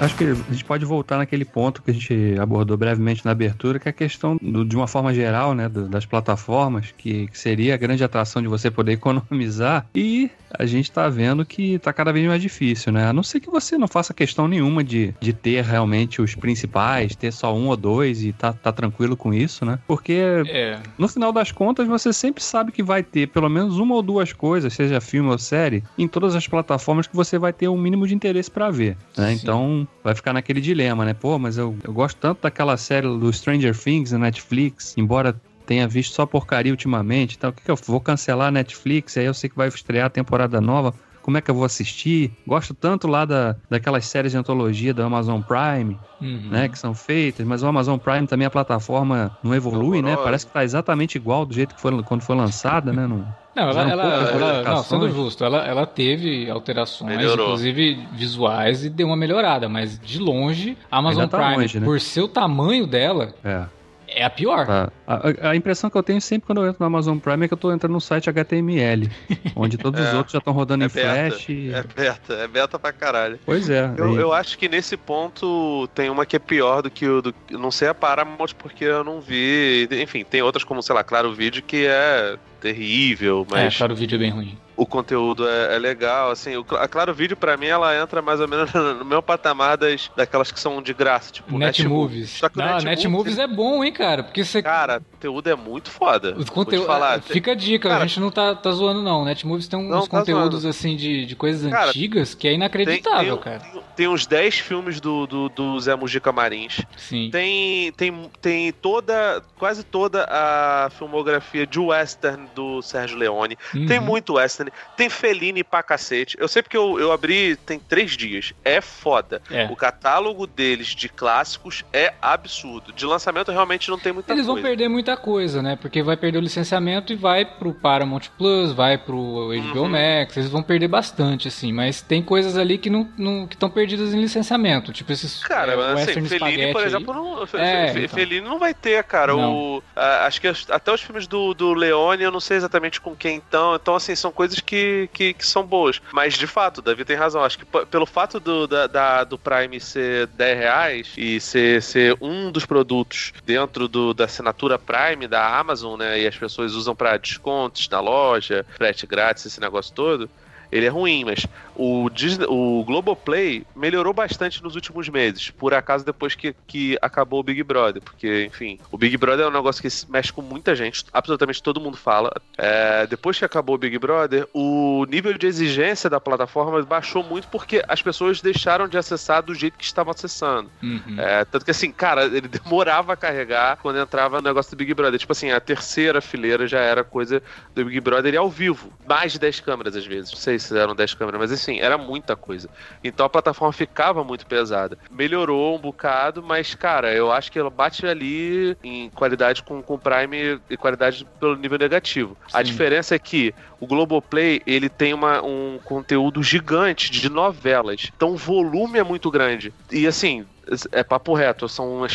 [0.00, 3.78] Acho que a gente pode voltar naquele ponto que a gente abordou brevemente na abertura,
[3.78, 7.38] que é a questão, do, de uma forma geral, né, do, das plataformas, que, que,
[7.38, 11.92] seria a grande atração de você poder economizar, e a gente está vendo que está
[11.92, 13.08] cada vez mais difícil, né?
[13.08, 17.16] A não ser que você não faça questão nenhuma de, de ter realmente os principais,
[17.16, 19.78] ter só um ou dois e tá, tá tranquilo com isso, né?
[19.86, 20.78] Porque é.
[20.96, 24.32] no final das contas você sempre sabe que vai ter pelo menos uma ou duas
[24.32, 28.06] coisas, seja filme ou série, em todas as plataformas que você vai ter um mínimo
[28.06, 29.32] de interesse para ver, né?
[29.32, 31.14] Então vai ficar naquele dilema, né?
[31.14, 35.34] Pô, mas eu, eu gosto tanto daquela série do Stranger Things na Netflix, embora
[35.66, 39.24] tenha visto só porcaria ultimamente, então o que, que eu vou cancelar a Netflix, aí
[39.24, 40.94] eu sei que vai estrear a temporada nova,
[41.24, 42.30] como é que eu vou assistir?
[42.46, 46.50] Gosto tanto lá da, daquelas séries de antologia do Amazon Prime, uhum.
[46.50, 50.16] né, que são feitas, mas o Amazon Prime também a plataforma não evolui, né?
[50.16, 53.06] Parece que tá exatamente igual do jeito que foi quando foi lançada, né?
[53.06, 57.46] Não, não, ela, ela, ela não, sendo justo, ela, ela teve alterações, Melhorou.
[57.46, 61.86] inclusive visuais, e deu uma melhorada, mas de longe, a Amazon tá Prime, longe, né?
[61.86, 63.64] por seu tamanho dela, é
[64.08, 64.68] é a pior.
[64.68, 67.48] A, a, a, impressão que eu tenho sempre quando eu entro no Amazon Prime é
[67.48, 69.10] que eu tô entrando no site HTML,
[69.56, 71.48] onde todos é, os outros já estão rodando é em beta, Flash.
[71.48, 71.72] E...
[71.72, 73.38] É beta, é beta pra caralho.
[73.44, 73.92] Pois é.
[73.96, 77.22] Eu, eu, acho que nesse ponto tem uma que é pior do que o.
[77.22, 79.88] Do, não sei a Paramount porque eu não vi.
[79.90, 83.74] Enfim, tem outras como, sei lá, Claro Vídeo que é terrível, mas.
[83.74, 87.14] É, Claro Vídeo é bem ruim o conteúdo é, é, legal, assim, o, a Claro
[87.14, 90.82] Vídeo para mim ela entra mais ou menos no meu patamar das, daquelas que são
[90.82, 92.30] de graça, tipo Netmovies.
[92.30, 94.62] Net Só que Não, Netmovies é bom, hein, cara, porque você...
[94.62, 96.36] Cara, o conteúdo é muito foda.
[96.38, 99.68] O conteúdo, falar, fica a dica, cara, a gente não tá, tá zoando não, Netmovies
[99.68, 100.68] tem uns tá conteúdos zoando.
[100.68, 103.72] assim de, de coisas cara, antigas que é inacreditável, tem, tem, cara.
[103.72, 106.80] Tem, tem, uns 10 filmes do, do, do Zé Mujica Marins.
[106.96, 107.30] Sim.
[107.30, 113.56] Tem, tem, tem toda, quase toda a filmografia de western do Sérgio Leone.
[113.74, 113.86] Uhum.
[113.86, 114.63] Tem muito western.
[114.96, 116.36] Tem Feliz Fellini pra cacete.
[116.38, 118.52] Eu sei porque eu, eu abri tem três dias.
[118.64, 119.42] É foda.
[119.50, 119.66] É.
[119.66, 122.92] O catálogo deles de clássicos é absurdo.
[122.92, 124.52] De lançamento realmente não tem muita Eles coisa.
[124.52, 125.76] Eles vão perder muita coisa, né?
[125.76, 129.88] Porque vai perder o licenciamento e vai pro Paramount Plus, vai pro HBO uhum.
[129.88, 130.36] Max.
[130.36, 131.72] Eles vão perder bastante, assim.
[131.72, 134.92] Mas tem coisas ali que não, não que estão perdidas em licenciamento.
[134.92, 135.42] Tipo esses.
[135.42, 138.08] Cara, é, assim, Fellini, por exemplo, não, é, então.
[138.08, 139.34] Fellini não vai ter, cara.
[139.34, 143.16] O, a, acho que até os filmes do, do Leone, eu não sei exatamente com
[143.16, 143.74] quem estão.
[143.74, 146.00] Então, assim, são coisas que, que que, são boas.
[146.12, 147.42] Mas, de fato, Davi tem razão.
[147.42, 152.16] Acho que pelo fato do, da, da, do Prime ser 10 reais e ser, ser
[152.20, 156.20] um dos produtos dentro do, da assinatura Prime da Amazon, né?
[156.20, 160.28] E as pessoas usam para descontos na loja, frete grátis, esse negócio todo
[160.74, 166.04] ele é ruim, mas o, Disney, o Globoplay melhorou bastante nos últimos meses, por acaso
[166.04, 169.82] depois que, que acabou o Big Brother, porque, enfim, o Big Brother é um negócio
[169.82, 172.32] que mexe com muita gente, absolutamente todo mundo fala.
[172.56, 177.48] É, depois que acabou o Big Brother, o nível de exigência da plataforma baixou muito
[177.48, 180.70] porque as pessoas deixaram de acessar do jeito que estavam acessando.
[180.82, 181.16] Uhum.
[181.18, 184.92] É, tanto que, assim, cara, ele demorava a carregar quando entrava no negócio do Big
[184.94, 185.18] Brother.
[185.18, 187.42] Tipo assim, a terceira fileira já era coisa
[187.74, 188.92] do Big Brother e ao vivo.
[189.06, 190.30] Mais de 10 câmeras às vezes.
[190.30, 192.68] Não sei se eram 10 câmeras, mas assim, era muita coisa.
[193.02, 194.98] Então a plataforma ficava muito pesada.
[195.10, 199.98] Melhorou um bocado, mas, cara, eu acho que ela bate ali em qualidade com o
[199.98, 202.36] Prime e qualidade pelo nível negativo.
[202.48, 202.58] Sim.
[202.58, 208.10] A diferença é que o Globoplay, ele tem uma, um conteúdo gigante de novelas.
[208.14, 209.72] Então o volume é muito grande.
[209.90, 210.46] E assim,
[210.92, 212.06] é papo reto, são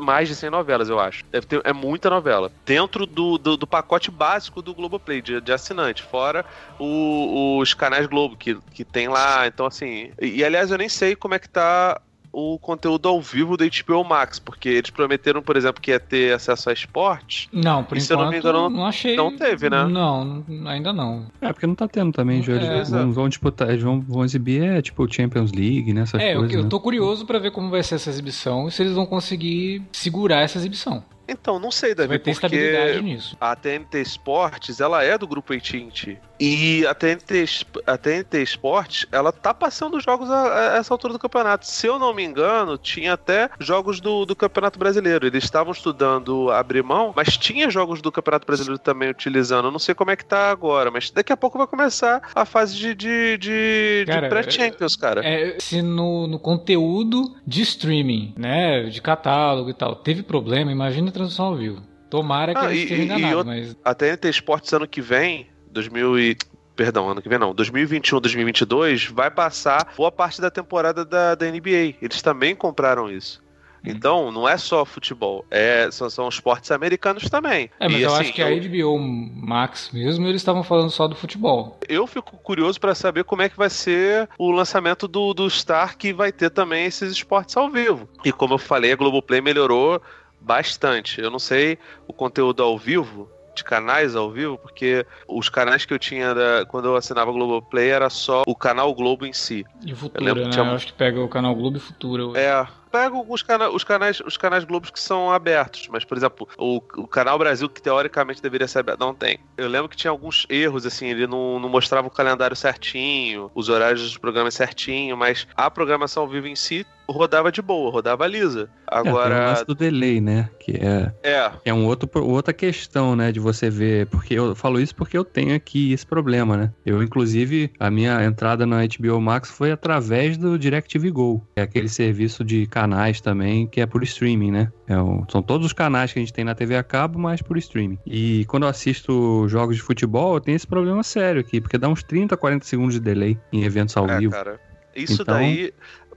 [0.00, 1.24] mais de 100 novelas, eu acho.
[1.30, 2.50] Deve ter, é muita novela.
[2.64, 6.02] Dentro do, do, do pacote básico do Globoplay, de, de assinante.
[6.02, 6.44] Fora
[6.78, 9.46] o, os canais Globo que, que tem lá.
[9.46, 10.10] Então, assim.
[10.20, 12.00] E, aliás, eu nem sei como é que tá
[12.38, 16.34] o conteúdo ao vivo da HBO Max, porque eles prometeram, por exemplo, que ia ter
[16.34, 17.48] acesso a esporte.
[17.50, 19.16] Não, por enquanto, não, me engano, não achei.
[19.16, 19.86] Não teve, né?
[19.86, 21.28] Não, ainda não.
[21.40, 22.60] É, porque não tá tendo também, Júlio.
[22.60, 26.02] É, eles vão, vão, disputar, eles vão, vão exibir, é, tipo, Champions League, né?
[26.02, 26.66] Essas é, coisas, eu, né?
[26.66, 29.82] eu tô curioso para ver como vai ser essa exibição e se eles vão conseguir
[29.90, 31.02] segurar essa exibição.
[31.26, 33.36] Então, não sei, Davi, vai ter porque nisso.
[33.40, 36.18] a TNT Sports, ela é do grupo AT&T.
[36.38, 37.44] E a TNT,
[37.86, 41.66] a TNT Sports, ela tá passando jogos a, a, essa altura do campeonato.
[41.66, 45.26] Se eu não me engano, tinha até jogos do, do Campeonato Brasileiro.
[45.26, 49.66] Eles estavam estudando abrir mão, mas tinha jogos do Campeonato Brasileiro também utilizando.
[49.66, 52.44] Eu não sei como é que tá agora, mas daqui a pouco vai começar a
[52.44, 55.24] fase de, de, de, de pré-Champions, cara.
[55.24, 61.10] É, se no, no conteúdo de streaming, né, de catálogo e tal, teve problema, imagina
[61.10, 61.82] transmissão ao vivo.
[62.08, 63.76] Tomara que ah, eu esteja enganado, e mas...
[63.84, 66.36] A TNT Sports ano que vem, 2000 e...
[66.74, 67.54] Perdão, ano que vem não.
[67.54, 71.94] 2021, 2022 vai passar boa parte da temporada da, da NBA.
[72.02, 73.42] Eles também compraram isso.
[73.86, 77.70] Então, não é só futebol, é, são, são esportes americanos também.
[77.78, 81.06] É, mas E, eu assim, acho que a HBO Max mesmo, eles estavam falando só
[81.06, 81.78] do futebol.
[81.88, 85.96] eu fico curioso pra saber como é que vai ser o lançamento do, do Star,
[85.96, 88.08] que vai ter também esses esportes ao vivo.
[88.24, 90.02] E como eu falei, a Globoplay melhorou
[90.40, 91.20] bastante.
[91.20, 95.92] Eu não sei o conteúdo ao vivo, de canais ao vivo, porque os canais que
[95.92, 99.64] eu tinha da- quando eu assinava Globoplay era só o canal Globo em si.
[99.84, 100.48] E Eu Futura, lembro né?
[100.48, 102.26] que tinha- Eu acho que pega o canal Globo e Futura.
[102.26, 102.38] hoje.
[102.38, 102.66] É.
[102.92, 106.76] Pego os, cana os canais os canais Globos que são abertos, mas, por exemplo, o,
[106.96, 109.38] o canal Brasil, que teoricamente deveria ser aberto, não tem.
[109.58, 113.68] Eu lembro que tinha alguns erros, assim, ele não, não mostrava o calendário certinho, os
[113.68, 118.26] horários dos programas certinho, mas a programação ao vivo em si rodava de boa, rodava
[118.26, 118.68] lisa.
[118.90, 120.48] É, tem o Agora, lance do delay, né?
[120.60, 123.30] Que é, é, é um outro, outra questão, né?
[123.32, 124.06] De você ver.
[124.06, 126.72] Porque eu falo isso porque eu tenho aqui esse problema, né?
[126.84, 131.46] Eu, inclusive, a minha entrada na HBO Max foi através do DirecTV Go.
[131.56, 134.72] É aquele serviço de canais também, que é por streaming, né?
[134.88, 137.42] É o- são todos os canais que a gente tem na TV a cabo, mas
[137.42, 137.98] por streaming.
[138.06, 141.88] E quando eu assisto jogos de futebol, eu tenho esse problema sério aqui, porque dá
[141.88, 144.32] uns 30, 40 segundos de delay em eventos ao é, vivo.
[144.32, 144.60] cara.
[144.94, 145.72] Isso Então- daí.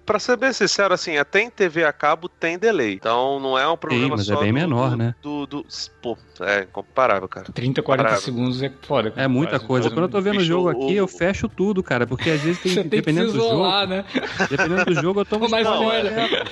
[0.09, 2.93] Pra ser bem sincero, assim, até em TV a cabo tem delay.
[2.95, 5.13] Então não é um problema mas é só bem do, menor, do- né?
[5.21, 5.65] Do, do-
[6.01, 7.45] Pô, é incomparável, cara.
[7.53, 8.21] 30, 40 Bravo.
[8.23, 9.13] segundos é foda.
[9.15, 9.89] É muita Quase- coisa.
[9.91, 12.07] Quando eu tô vendo o jogo aqui, eu fecho tudo, cara.
[12.07, 13.53] Porque às vezes tem, Você tem que se dependendo do jogo.
[13.53, 14.03] isolar, né?
[14.49, 16.13] Dependendo do jogo, eu tomo Mas spoiler.
[16.17, 16.45] olha.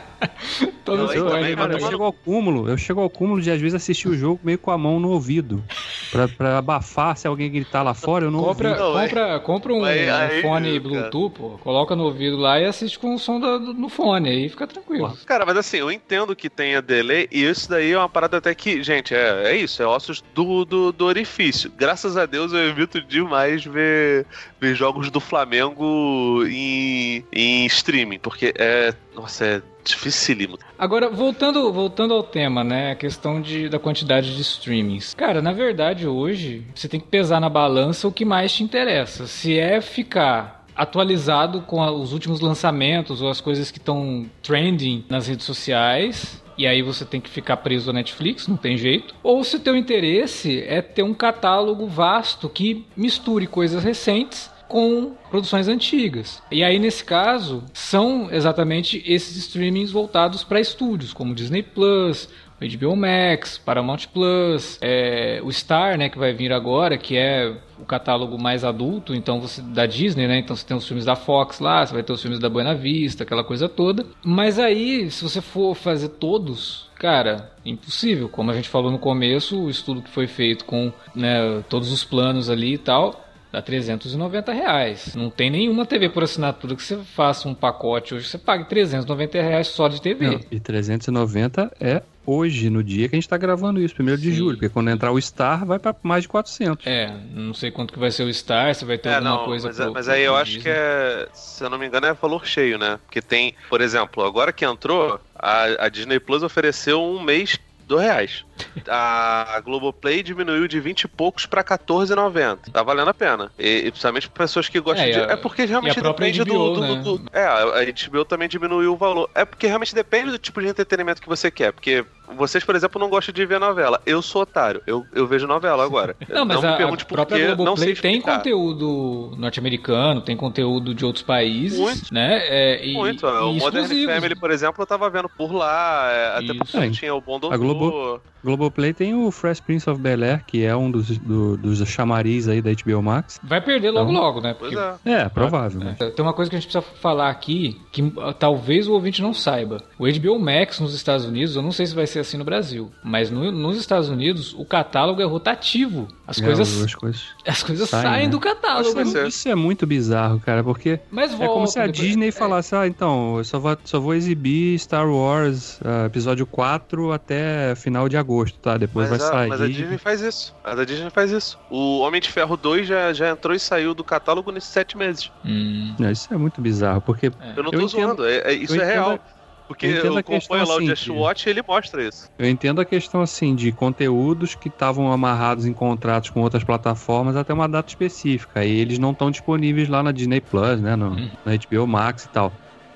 [0.84, 3.50] Todo Eu aí spoiler, também, Cara, eu chego ao cúmulo, eu chego ao cúmulo de
[3.50, 5.62] às vezes assistir o jogo meio com a mão no ouvido.
[6.10, 8.80] Pra, pra abafar se alguém gritar lá fora, eu não Compra, ouvi.
[8.80, 10.80] Não, é- compra, compra um, Aí- aí, um fone cara.
[10.80, 14.30] Bluetooth, pô, coloca no ouvido lá e assiste com o som da- do- no fone,
[14.30, 15.16] aí fica tranquilo.
[15.26, 18.54] Cara, mas assim, eu entendo que tenha delay, e isso daí é uma parada até
[18.54, 21.70] que, gente, é, é isso, é ossos do, do, do orifício.
[21.76, 24.24] Graças a Deus eu evito demais ver,
[24.58, 28.94] ver jogos do Flamengo em, em streaming, porque é.
[29.14, 30.58] Nossa, é dificílimo.
[30.78, 32.92] Agora, voltando, voltando ao tema, né?
[32.92, 35.14] A questão de, da quantidade de streamings.
[35.14, 39.26] Cara, na verdade, hoje, você tem que pesar na balança o que mais te interessa.
[39.26, 45.26] Se é ficar atualizado com os últimos lançamentos ou as coisas que estão trending nas
[45.26, 46.40] redes sociais.
[46.56, 49.14] E aí você tem que ficar preso à Netflix, não tem jeito.
[49.22, 55.66] Ou se teu interesse é ter um catálogo vasto que misture coisas recentes com produções
[55.66, 56.42] antigas.
[56.50, 62.28] E aí, nesse caso, são exatamente esses streamings voltados para estúdios, como Disney Plus,
[62.60, 67.84] HBO Max, Paramount Plus, é, o Star, né, que vai vir agora, que é o
[67.84, 70.38] catálogo mais adulto, então você da Disney, né?
[70.38, 72.74] Então você tem os filmes da Fox lá, você vai ter os filmes da Buena
[72.74, 74.04] Vista, aquela coisa toda.
[74.24, 78.28] Mas aí, se você for fazer todos, cara, impossível.
[78.28, 82.02] Como a gente falou no começo, o estudo que foi feito com né, todos os
[82.02, 85.14] planos ali e tal, dá 390 reais.
[85.14, 89.40] Não tem nenhuma TV por assinatura que você faça um pacote hoje, você pague 390
[89.42, 90.26] reais só de TV.
[90.26, 94.32] Não, e 390 é hoje, no dia que a gente tá gravando isso, primeiro de
[94.34, 94.56] julho.
[94.58, 96.86] Porque quando entrar o Star, vai pra mais de 400.
[96.86, 99.44] É, não sei quanto que vai ser o Star, se vai ter É, alguma não,
[99.46, 100.62] coisa mas, pro- mas pro- aí eu acho Disney.
[100.64, 102.98] que é, se eu não me engano, é valor cheio, né?
[103.06, 107.58] Porque tem, por exemplo, agora que entrou, a, a Disney Plus ofereceu um mês
[107.88, 108.44] do reais.
[108.86, 112.70] A Globoplay diminuiu de 20 e poucos pra 14,90.
[112.72, 113.50] Tá valendo a pena.
[113.58, 115.18] E, e principalmente pra pessoas que gostam É, de.
[115.20, 117.02] a- É porque realmente depende HBO, do, do- né?
[117.02, 119.28] do- É, a HBO também diminuiu o valor.
[119.34, 121.72] É porque realmente depende do tipo de entretenimento que você quer.
[121.72, 122.04] Porque
[122.36, 124.00] vocês, por exemplo, não gostam de ver novela.
[124.04, 124.82] Eu sou otário.
[124.86, 126.16] Eu, eu vejo novela agora.
[126.28, 130.36] Não, mas me a, a pergunte por própria quê, não sei tem conteúdo norte-americano, tem
[130.36, 132.12] conteúdo de outros países, Muito.
[132.12, 132.38] né?
[132.44, 133.26] É, e, Muito.
[133.26, 133.86] e o Modern.
[134.06, 136.08] Family, por exemplo, eu tava vendo por lá.
[136.12, 136.58] é, até Isso.
[136.58, 137.54] porque É, tinha o Bom Doutor.
[137.54, 141.78] a Globo- Globoplay tem o Fresh Prince of Bel-Air, que é um dos, do- dos
[141.88, 143.40] chamariz aí da HBO Max.
[143.42, 144.54] Vai perder logo Então- logo, né?
[144.58, 145.12] Pois Porque é.
[145.12, 145.80] É, provável.
[145.80, 145.96] né?
[145.98, 149.20] É, Tem uma coisa que a gente precisa falar aqui que uh, talvez o ouvinte
[149.22, 149.82] não saiba.
[149.98, 152.90] O HBO Max nos Estados Unidos, eu não sei se vai ser assim no Brasil,
[153.02, 156.08] mas no- nos Estados Unidos o catálogo é rotativo.
[156.26, 157.22] As É, coisas, as coisas.
[157.46, 158.30] as coisas saem, saem né?
[158.30, 159.04] do catálogo.
[159.06, 159.26] Ser.
[159.26, 162.32] Isso é muito bizarro, cara, porque Mas é volta, como se a depois- Disney é,
[162.32, 167.74] falasse, ah, então, eu só vou, só vou exibir Star Wars ah, episódio 4 até
[167.74, 168.27] final de agosto,
[168.60, 168.76] tá?
[168.76, 169.48] Depois Mas vai a, sair.
[169.48, 170.54] mas a Disney faz isso.
[170.62, 171.58] A da Disney faz isso.
[171.70, 175.30] O Homem de Ferro 2 já, já entrou e saiu do catálogo nesses sete meses.
[175.44, 177.26] Hum, Não, isso é muito bizarro, porque
[177.56, 178.26] Eu não Eu tô entendo- zoando.
[178.26, 179.18] é- é- isso eu é real.
[179.66, 181.62] Porque eu entendo eu a questão acompanho lá o assim, Just que- Watch e ele
[181.68, 182.30] mostra isso.
[182.38, 187.36] eu entendo a questão assim de conteúdos que estavam amarrados em contratos com outras plataformas
[187.36, 188.64] até uma data específica.
[188.64, 190.96] E eles não estão disponíveis lá na Disney Plus, né?
[190.96, 191.30] No, Hum.
[191.44, 192.50] na HBO Max e tal.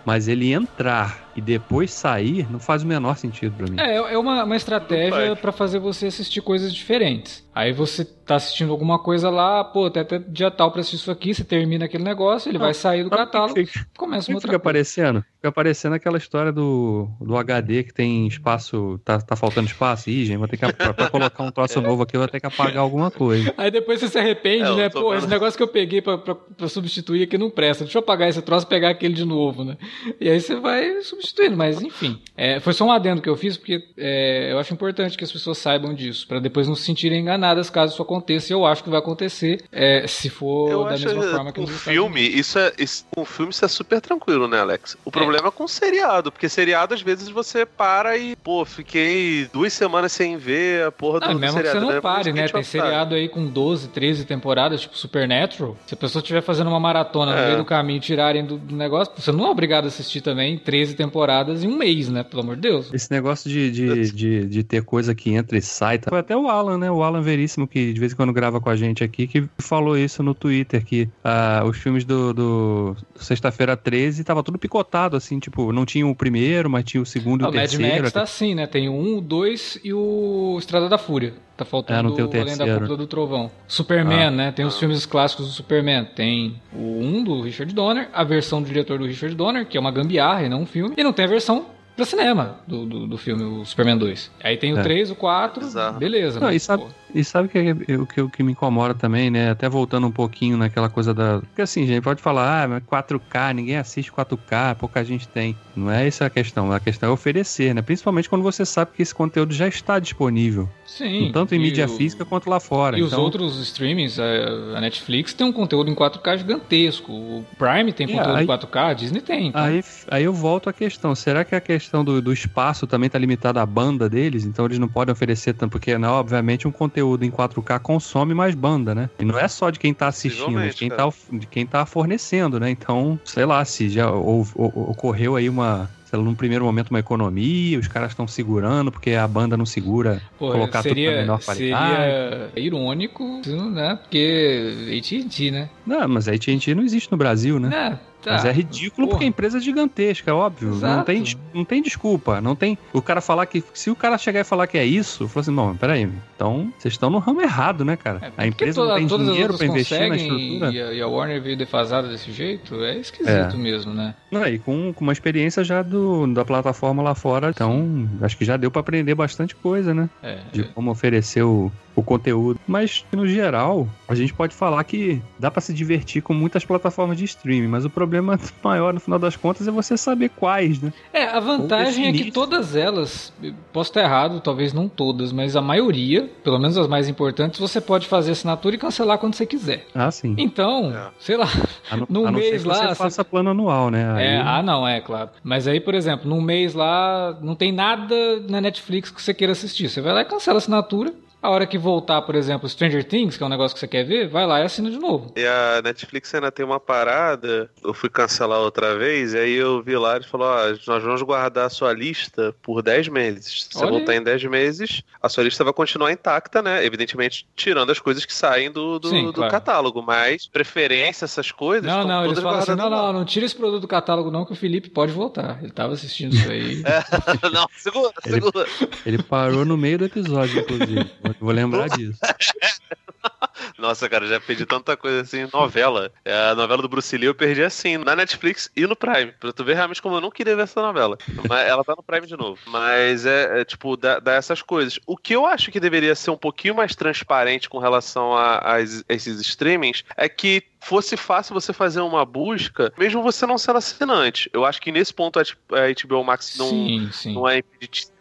[0.05, 3.77] Mas ele entrar e depois sair não faz o menor sentido pra mim.
[3.79, 7.42] É, é uma, uma estratégia para fazer você assistir coisas diferentes.
[7.55, 11.11] Aí você tá assistindo alguma coisa lá, pô, tem até dia tal pra assistir isso
[11.11, 13.87] aqui, você termina aquele negócio, ele Não, vai sair do sabe o que catálogo, fica-
[13.99, 14.57] começa uma que outra fica coisa.
[14.59, 15.25] aparecendo?
[15.37, 20.09] Fica aparecendo aquela história do, do HD que tem espaço, tá, tá faltando espaço.
[20.09, 22.41] Ih, gente, vou ter que, pra, pra colocar um troço novo aqui, eu vou ter
[22.41, 23.53] que apagar alguma coisa.
[23.59, 24.89] Aí depois você se arrepende, É, né?
[24.89, 25.19] Pô, vendo.
[25.19, 27.85] esse negócio que eu peguei pra, pra, pra substituir aqui não presta.
[27.85, 29.77] Deixa eu apagar esse troço e pegar aquele de novo, né?
[30.21, 32.19] E aí você vai substituindo, mas enfim.
[32.37, 35.33] É, foi só um adendo que eu fiz, porque é, eu acho importante que as
[35.33, 37.42] pessoas saibam disso, pra depois não se sentirem enganadas
[37.73, 38.53] caso isso aconteça.
[38.53, 41.53] E eu acho que vai acontecer é, se for Eu da acho mesma que forma
[41.53, 44.97] que Estados filme, isso é, isso, com filme isso é super tranquilo, né, Alex?
[45.05, 49.73] O problema é com seriado, porque seriado às vezes você para e, pô, fiquei duas
[49.73, 51.81] semanas sem ver a porra do, Ah, do mesmo que seriado.
[51.81, 52.01] você não né?
[52.01, 52.47] pare, né?
[52.47, 55.77] que Tem seriado aí com 12, 13 temporadas, tipo Supernatural.
[55.87, 57.47] Se a pessoa estiver fazendo uma maratona no É.
[57.47, 60.59] meio do caminho e tirarem do, do negócio, você não é obrigado a assistir também
[60.59, 62.23] 13 temporadas em um mês, né?
[62.23, 62.93] Pelo amor de Deus.
[62.93, 65.99] Esse negócio de, de, de, de ter coisa que entra e sai.
[65.99, 66.11] tá?
[66.11, 66.91] Foi até o Alan, né?
[66.91, 69.97] O Alan Veríssimo, que de vez em quando grava com a gente aqui, que falou
[69.97, 75.39] isso no Twitter, que ah, os filmes do, do Sexta-feira 13 tava tudo picotado, assim,
[75.39, 77.97] tipo, não tinha o primeiro, mas tinha o segundo e Ah, o o Mad terceiro.
[78.03, 78.67] Max tá assim, né?
[78.67, 81.35] Tem o 1, o 2 e o Estrada da Fúria.
[81.57, 82.81] Tá faltando É, não tem o Além da terceiro.
[82.81, 83.51] Cúpula do Trovão.
[83.69, 84.31] Superman, Ah.
[84.31, 84.53] né?
[84.53, 86.05] Tem os filmes clássicos do Superman.
[86.17, 89.81] Tem o 1 do Richard Donner, a versão do diretor do Richard Donner, que é
[89.81, 90.95] uma gambiarra e não um filme.
[90.97, 94.31] E não tem a versão pra cinema do, do, do filme, o Superman 2.
[94.43, 94.83] Aí tem o É.
[94.83, 95.99] 3, o 4, Bizarro.
[95.99, 96.41] beleza.
[96.41, 98.53] Não, mas, e sabe- pô, E sabe o que, é- o que, o que me
[98.53, 99.51] incomoda também, né?
[99.51, 101.41] Até voltando um pouquinho naquela coisa da.
[101.41, 105.57] Porque assim, gente, pode falar, ah, mas 4K, ninguém assiste 4K, pouca gente tem.
[105.77, 106.73] Não é essa a questão.
[106.73, 107.83] A questão é oferecer, né?
[107.83, 110.69] Principalmente quando você sabe que esse conteúdo já está disponível.
[110.85, 111.31] Sim.
[111.33, 112.99] tanto em mídia o- física quanto lá fora.
[112.99, 117.11] E os Então, outros streamings, a a Netflix tem um conteúdo em 4K gigantesco.
[117.13, 119.49] O Prime tem É, conteúdo aí- em 4K, a Disney tem.
[119.49, 121.15] então- Aí, aí eu volto à questão.
[121.15, 124.45] Será que a questão do, do espaço também está limitada à banda deles?
[124.45, 128.55] Então eles não podem oferecer tanto, porque, né, obviamente, um conteúdo em 4K consome mais
[128.55, 129.11] banda, né?
[129.21, 131.85] E não é só de quem tá assistindo, é de quem tá, de quem tá
[131.87, 132.71] fornecendo, né?
[132.71, 135.89] Então, sei lá, se já ou- ou- ocorreu aí uma.
[136.05, 139.65] sei lá, Num primeiro momento, uma economia, os caras estão segurando porque a banda não
[139.65, 141.81] segura Pô, colocar tudo na seria, menor qualidade.
[141.81, 143.41] seria irônico,
[143.73, 143.97] né?
[144.03, 145.71] Porque AT&T, né?
[145.87, 147.71] Não, mas a AT&T não existe no Brasil, né?
[147.99, 148.33] É, tá.
[148.33, 149.11] Mas é ridículo Porra.
[149.11, 150.69] porque a empresa é gigantesca, é óbvio.
[150.71, 151.05] Não Exato.
[151.07, 152.41] tem, não tem desculpa.
[152.41, 152.79] Não tem.
[152.93, 153.63] O cara falar que.
[153.75, 156.09] Se o cara chegar e falar que é isso, eu falo assim: não, peraí.
[156.35, 158.19] Então, vocês estão no ramo errado, né, cara?
[158.23, 160.71] É, a empresa toda- não tem dinheiro pra investir na estrutura.
[160.73, 164.15] E a, e a Warner veio defasada desse jeito, é esquisito mesmo, né?
[164.31, 168.45] Não, e com, com uma experiência já do, da plataforma lá fora, então acho que
[168.45, 170.09] já deu pra aprender bastante coisa, né?
[170.23, 172.59] É, De como oferecer o, o conteúdo.
[172.67, 177.17] Mas, no geral, a gente pode falar que dá pra se divertir com muitas plataformas
[177.19, 180.93] de streaming, mas o problema maior, no final das contas, é você saber quais, né?
[181.13, 183.33] É, a vantagem é que todas elas,
[183.73, 187.81] posso estar errado, talvez não todas, mas a maioria, pelo menos as mais importantes, você
[187.81, 189.87] pode fazer assinatura e cancelar quando você quiser.
[189.95, 190.35] Ah, sim.
[190.39, 191.11] Então, É.
[191.19, 191.47] sei lá,
[192.09, 194.13] num ser mês que lá, você você- faça plano anual, né?
[194.15, 195.31] Aí- É, ah, não, é, claro.
[195.43, 198.15] Mas aí, por exemplo, num mês lá, não tem nada
[198.49, 199.89] na Netflix que você queira assistir.
[199.89, 201.13] Você vai lá e cancela a assinatura.
[201.43, 204.05] A hora que voltar, por exemplo, Stranger Things, que é um negócio que você quer
[204.05, 205.33] ver, vai lá e assina de novo.
[205.37, 207.69] E a Netflix ainda tem uma parada.
[207.83, 211.21] Eu fui cancelar outra vez, e aí eu vi lá e falou: Ó, nós vamos
[211.23, 213.65] guardar a sua lista por 10 meses.
[213.65, 216.85] Se você voltar em 10 meses, a sua lista vai continuar intacta, né?
[216.85, 219.51] Evidentemente, tirando as coisas que saem do, do, Sim, do claro.
[219.51, 220.01] catálogo.
[220.01, 221.91] Mas preferência, essas coisas.
[221.91, 224.53] Não, não, eles falam assim: não, não, não tira esse produto do catálogo, não, que
[224.53, 225.59] o Felipe pode voltar.
[225.61, 226.83] Ele tava assistindo isso aí.
[227.53, 228.67] não, segura, Ele- segura.
[229.05, 231.11] Ele parou no meio do episódio, inclusive.
[231.41, 232.19] Eu Vou lembrar disso.
[233.79, 235.49] Nossa, cara, já perdi tanta coisa assim.
[235.53, 236.13] Novela.
[236.25, 239.33] É, a novela do Bruce Lee eu perdi assim, na Netflix e no Prime.
[239.33, 241.17] Pra tu ver realmente como eu não queria ver essa novela.
[241.49, 242.59] Mas ela tá no Prime de novo.
[242.67, 244.99] Mas é, é, tipo, dá, dá essas coisas.
[245.07, 248.81] O que eu acho que deveria ser um pouquinho mais transparente com relação a, a
[248.81, 253.79] es- esses streamings é que fosse fácil você fazer uma busca, mesmo você não sendo
[253.79, 254.51] assinante.
[254.53, 257.35] Eu acho que nesse ponto a a HBO Max não, sim, sim.
[257.35, 258.12] não é impeditiva.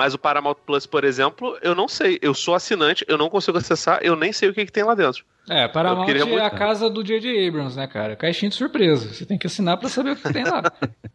[0.00, 2.18] Mas o Paramount Plus, por exemplo, eu não sei.
[2.22, 4.94] Eu sou assinante, eu não consigo acessar, eu nem sei o que, que tem lá
[4.94, 5.26] dentro.
[5.46, 7.46] É, Paramount é muito- a casa do J.J.
[7.46, 8.16] Abrams, né, cara?
[8.16, 9.12] Caixinha de surpresa.
[9.12, 10.62] Você tem que assinar pra saber o que tem lá.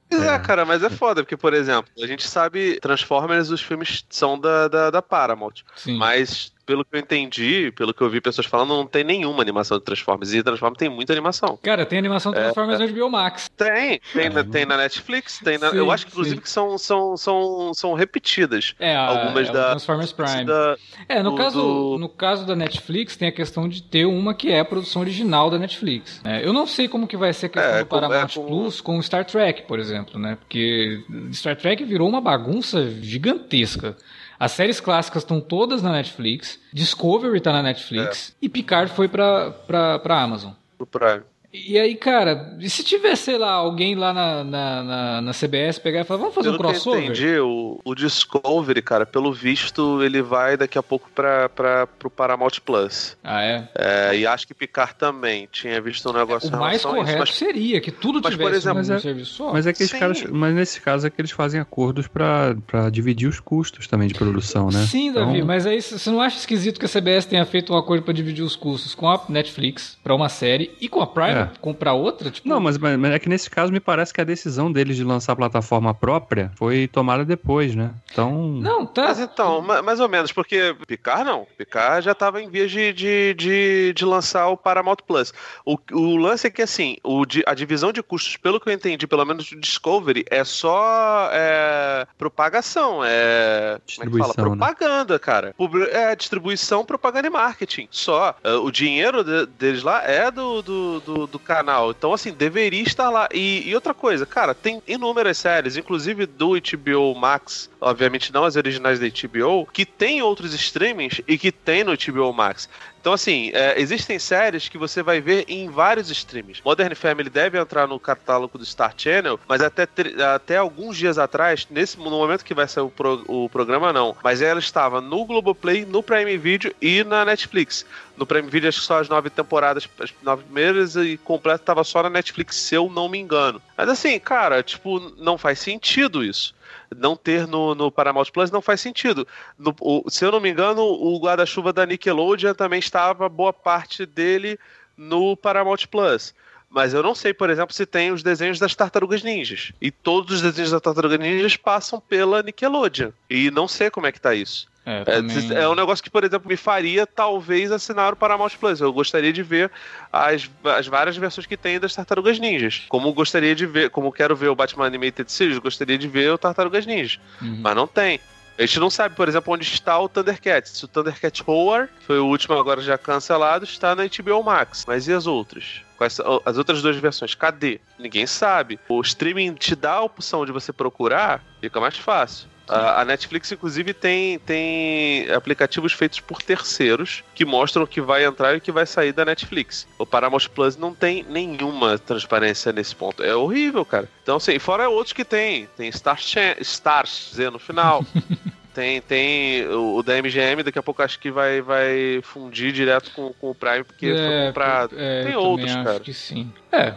[0.07, 4.05] Pois é, cara, mas é foda, porque, por exemplo, a gente sabe Transformers, os filmes
[4.07, 5.63] são da, da, da Paramount.
[5.75, 5.97] Sim.
[5.97, 9.78] Mas, pelo que eu entendi, pelo que eu vi pessoas falando, não tem nenhuma animação
[9.78, 10.34] de Transformers.
[10.34, 11.57] E Transformers tem muita animação.
[11.61, 12.36] Cara, tem animação É.
[12.36, 13.49] de Transformers no HBO Max.
[13.55, 16.41] Tem, tem, na, É, tem na Netflix, tem na, Sim, eu acho que inclusive sim.
[16.41, 18.74] que são, são, são, são repetidas.
[18.80, 20.45] É, Algumas é o da- Transformers Prime.
[20.45, 20.76] Da-
[21.07, 24.34] É, no do- caso, do- no caso da Netflix, tem a questão de ter uma
[24.34, 26.22] que é a produção original da Netflix.
[26.24, 26.41] né?
[26.45, 28.82] eu não sei como que vai ser a questão É, do Paramount é como- Plus
[28.82, 30.36] com Star Trek, por exemplo, né?
[30.39, 33.95] Porque Star Trek virou uma bagunça gigantesca.
[34.39, 39.51] As séries clássicas estão todas na Netflix, Discovery tá na Netflix e Picard foi pra,
[39.51, 40.51] pra, pra Amazon.
[40.77, 41.23] Pro Prime.
[41.68, 45.80] E aí, cara, e se tiver, sei lá, alguém lá na, na, na, na CBS
[45.80, 47.03] pegar e falar, vamos fazer um Pelo que eu crossover?
[47.03, 52.10] entendi, o, o Discovery, cara, pelo visto, ele vai daqui a pouco pra, pra, pro
[52.10, 53.16] Paramount Plus.
[53.24, 53.70] Ah, é?
[53.76, 57.20] É, e acho que Picard também tinha visto um negócio O mais a isso, correto
[57.20, 59.53] mas seria que tudo mas, por tivesse exemplo, num mas é- serviço só.
[59.53, 59.99] Mas é que Sim.
[59.99, 64.08] caras, mas nesse caso é que eles fazem acordos pra pra dividir os custos também
[64.08, 64.86] de produção, né?
[64.86, 67.78] Sim, Davi, Então, mas aí você não acha esquisito que a CBS tenha feito um
[67.78, 71.32] acordo pra dividir os custos com a Netflix pra uma série e com a Prime
[71.32, 71.44] É.
[71.61, 72.29] comprar outra?
[72.31, 75.03] Tipo, Não, mas, mas é que nesse caso me parece que a decisão deles de
[75.03, 77.91] lançar a plataforma própria foi tomada depois, né?
[78.11, 78.31] Então.
[78.61, 79.03] Não, tá.
[79.07, 81.45] Mas então, ma- mais ou menos, porque Picard não.
[81.57, 85.33] Picard já estava em vias de, de, de, de lançar o Paramount Plus.
[85.65, 89.05] O, o lance é que, assim, o, a divisão de custos, pelo que eu entendi,
[89.07, 93.01] pelo menos do Discovery, é só é, propagação.
[93.03, 93.79] É.
[93.95, 94.33] Como é que fala?
[94.33, 94.57] Distribuição, né?
[94.57, 95.53] Propaganda, cara.
[95.57, 97.87] Publi- É distribuição, propaganda e marketing.
[97.91, 98.35] Só.
[98.43, 101.91] É, O dinheiro de- deles lá é do, do, do, do canal.
[101.91, 103.28] Então, assim, deveria estar lá.
[103.34, 108.55] E, e outra coisa, cara, tem inúmeras séries, inclusive do HBO Max, obviamente não as
[108.55, 112.67] originais da HBO, que tem outros streamings e que tem no HBO Max.
[112.99, 116.59] Então, assim, é, existem séries que você vai ver em vários streams.
[116.65, 119.88] Modern Family deve entrar no catálogo do Star Channel, mas até,
[120.33, 124.17] até alguns dias atrás, nesse, no momento que vai sair o, pro- o programa, não.
[124.23, 127.86] Mas ela estava no Globoplay, no Prime Video e na Netflix.
[128.17, 131.83] No Prime Video, acho que só as nove temporadas, as nove primeiras, e completo tava
[131.83, 133.61] só na Netflix, se eu não me engano.
[133.77, 136.55] Mas assim, cara, tipo, não faz sentido isso.
[136.97, 139.28] Não ter no, no Paramount Plus não faz sentido.
[139.59, 144.05] No- o- se eu não me engano, o guarda-chuva da Nickelodeon também estava boa parte
[144.05, 144.57] dele
[144.97, 146.34] no Paramount Plus.
[146.69, 149.71] Mas eu não sei, por exemplo, se tem os desenhos das Tartarugas Ninjas.
[149.80, 153.11] E todos os desenhos das Tartarugas Ninjas passam pela Nickelodeon.
[153.30, 154.67] E não sei como é que tá isso.
[154.86, 158.51] É, É, também- é um negócio que, por exemplo, me faria talvez assinar o Paramount
[158.59, 158.79] Plus.
[158.79, 159.71] Eu gostaria de ver
[160.13, 162.83] as, as várias versões que tem das Tartarugas Ninjas.
[162.88, 166.38] Como gostaria de ver, como quero ver o Batman Animated Series, gostaria de ver o
[166.38, 167.19] Tartarugas Ninjas.
[167.41, 167.59] Uhum.
[167.61, 168.19] Mas não tem.
[168.57, 170.77] A gente não sabe, por exemplo, onde está o Thundercats.
[170.77, 174.86] Se o Thundercat Roar, que foi o último agora já cancelado, está na HBO Max.
[174.88, 175.81] Mas e as outras?
[175.97, 177.36] Quais são- as outras duas versões?
[177.36, 177.81] Cadê?
[177.99, 178.79] Ninguém sabe.
[178.88, 182.47] O streaming te dá a opção de você procurar, fica mais fácil.
[182.68, 188.26] A a Netflix, inclusive, tem, tem aplicativos feitos por terceiros que mostram o que vai
[188.26, 189.88] entrar e o que vai sair da Netflix.
[189.99, 193.22] O Paramount Plus não tem nenhuma transparência nesse ponto.
[193.24, 194.09] É horrível, cara.
[194.24, 195.68] Então, assim, fora outros que tem.
[195.78, 196.18] Tem Star
[196.61, 198.03] Stars Z no final.
[198.76, 203.09] Tem, tem o, o da MGM, daqui a pouco acho que vai, vai fundir direto
[203.11, 204.95] com, com o Prime, porque foi É, comprado.
[204.99, 205.91] é, tem outros, cara.
[205.91, 206.51] Acho que sim.
[206.74, 206.93] É.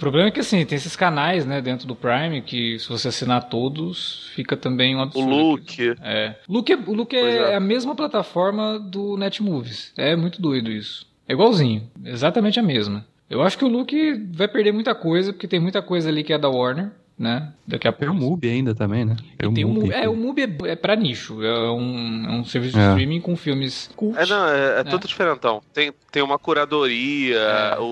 [0.00, 3.08] O problema é que assim, tem esses canais, né, dentro do Prime, que se você
[3.08, 5.28] assinar todos, fica também um O absurdo.
[5.28, 5.78] Look.
[6.02, 6.36] É.
[6.48, 7.36] Look é, o Look é, é.
[7.52, 9.92] é a mesma plataforma do Netmovies.
[9.98, 11.06] É muito doido isso.
[11.28, 11.82] É igualzinho.
[12.02, 13.04] Exatamente a mesma.
[13.28, 13.92] Eu acho que o Look
[14.32, 17.52] vai perder muita coisa, porque tem muita coisa ali que é da Warner, né?
[17.66, 18.24] Daqui a Tem pouco.
[18.24, 19.14] o MUBI ainda também, né?
[19.34, 19.92] E tem o MUBI.
[19.92, 21.42] É, o Mubi é, é pra nicho.
[21.44, 22.88] É um, é um serviço de É.
[22.88, 24.18] streaming com filmes cult.
[24.18, 24.84] É, não, é, é É.
[24.84, 25.62] tudo diferentão.
[25.74, 27.78] Tem, tem uma curadoria, É.
[27.78, 27.84] o,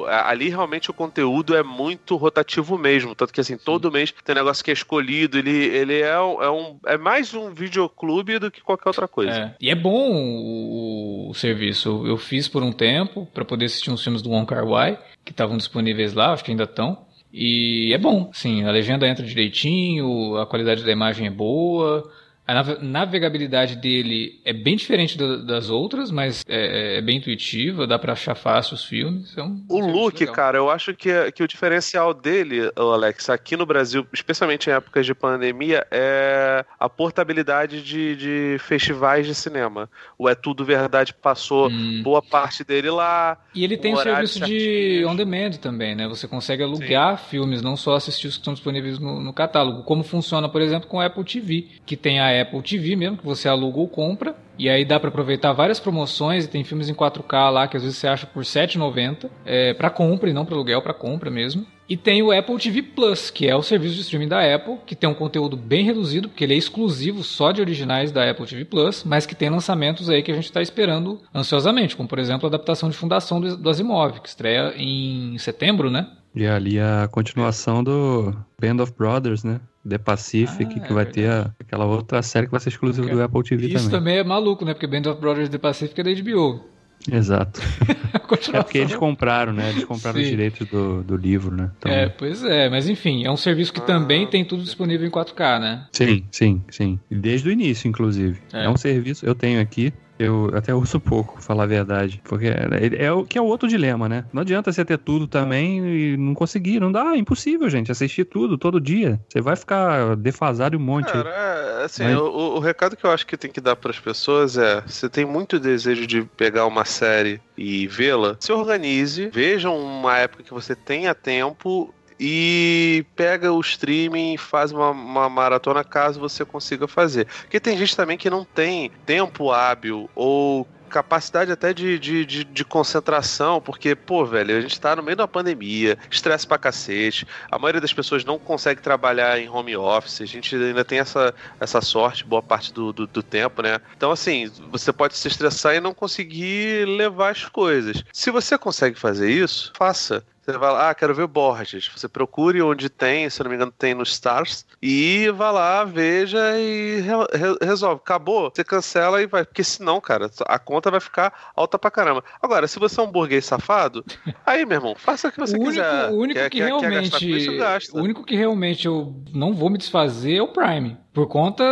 [0.00, 3.14] o- ali realmente o conteúdo é muito rotativo mesmo.
[3.14, 6.50] Tanto que assim, todo mês tem negócio que é escolhido, ele, ele é, um, é,
[6.50, 9.32] um, é mais um videoclube do que qualquer outra coisa.
[9.32, 9.54] É.
[9.60, 11.88] E é bom o, o serviço.
[11.88, 14.98] Eu, eu fiz por um tempo pra poder assistir uns filmes do Wong Kar Wai
[15.24, 16.98] que estavam disponíveis lá, acho que ainda estão.
[17.32, 22.10] E é bom, sim, a legenda entra direitinho, a qualidade da imagem é boa,
[22.46, 27.86] a nave- navegabilidade dele é bem diferente da- das outras, mas é, é bem intuitiva,
[27.86, 29.36] dá pra achar fácil os filmes.
[29.36, 30.34] É um O serviço look, legal.
[30.34, 35.06] cara, eu acho que, que o diferencial dele, Alex, aqui no Brasil, especialmente em épocas
[35.06, 39.88] de pandemia, é a portabilidade de, de festivais de cinema.
[40.18, 42.00] O É Tudo Verdade passou Hum.
[42.02, 43.38] boa parte dele lá.
[43.54, 45.08] E ele tem um o serviço de certinho.
[45.08, 46.08] on demand também, né?
[46.08, 49.82] Você consegue alugar filmes, não só assistir os que estão disponíveis no, no catálogo.
[49.84, 53.24] Como funciona, por exemplo, com a Apple TV, que tem a Apple TV mesmo, que
[53.24, 54.34] você aluga ou compra.
[54.58, 57.82] E aí dá pra aproveitar várias promoções e tem filmes em 4K lá que às
[57.82, 61.30] vezes você acha por R$ 7,90 é, para compra e não para aluguel, para compra
[61.30, 61.66] mesmo.
[61.88, 64.94] E tem o Apple TV Plus, que é o serviço de streaming da Apple, que
[64.94, 68.64] tem um conteúdo bem reduzido, porque ele é exclusivo só de originais da Apple TV
[68.64, 72.46] Plus, mas que tem lançamentos aí que a gente está esperando ansiosamente, como por exemplo
[72.46, 76.06] a adaptação de Fundação do do Asimov, que estreia em setembro, né?
[76.34, 79.60] E ali a continuação do Band of Brothers, né?
[79.88, 83.08] The Pacific, Ah, que é vai ter a- aquela outra série que vai ser exclusiva
[83.08, 83.90] do Apple TV Isso também.
[83.90, 84.74] também é maluco, né?
[84.74, 86.64] Porque Band of Brothers The Pacific é da HBO.
[87.10, 87.60] Exato.
[88.52, 89.68] É porque eles compraram, né?
[89.70, 90.30] Eles compraram os Sim.
[90.30, 91.70] direitos do, do livro, né?
[91.76, 93.84] Então, É, pois é, mas enfim, é um serviço que Ah.
[93.84, 95.86] também tem tudo disponível em 4K, né?
[95.92, 96.98] Sim, sim, sim.
[97.10, 98.38] Desde o início, inclusive.
[98.52, 98.64] É.
[98.64, 99.92] É, um serviço, eu tenho aqui,
[100.24, 102.20] eu até uso pouco, falar a verdade.
[102.24, 104.24] Porque é, é o que é o outro dilema, né?
[104.32, 106.80] Não adianta você ter tudo também e não conseguir.
[106.80, 107.90] Não dá, é impossível, gente.
[107.92, 109.20] Assistir tudo, todo dia.
[109.28, 111.12] Você vai ficar defasado um monte.
[111.12, 113.98] Cara, é, assim, Mas- o, o- recado que eu acho que tem que dar pras
[113.98, 119.70] pessoas é: você tem muito desejo de pegar uma série e vê-la, se organize, veja
[119.70, 121.92] uma época que você tenha tempo.
[122.24, 127.26] E pega o streaming e faz uma, uma maratona caso você consiga fazer.
[127.26, 132.44] Porque tem gente também que não tem tempo hábil ou capacidade até de, de, de,
[132.44, 137.26] de concentração, porque, pô, velho, a gente tá no meio da pandemia, estresse pra cacete,
[137.50, 141.34] a maioria das pessoas não consegue trabalhar em home office, a gente ainda tem essa,
[141.58, 143.80] essa sorte boa parte do, do, do tempo, né?
[143.96, 148.04] Então, assim, você pode se estressar e não conseguir levar as coisas.
[148.12, 150.22] Se você consegue fazer isso, faça.
[150.44, 151.88] Você vai lá, ah, quero ver Borges.
[151.94, 154.66] Você procure onde tem, se eu não me engano, tem no Stars.
[154.82, 158.00] E vá lá, veja e re- re- resolve.
[158.02, 159.44] Acabou, você cancela e vai.
[159.44, 162.24] Porque senão, cara, a conta vai ficar alta pra caramba.
[162.42, 164.04] Agora, se você é um burguês safado,
[164.44, 166.08] aí, meu irmão, faça o que você o único, quiser.
[166.10, 167.10] o único Quer- que quer- quer realmente.
[167.10, 170.96] com isso, o único que realmente eu não vou me desfazer é o Prime.
[171.12, 171.64] Por conta.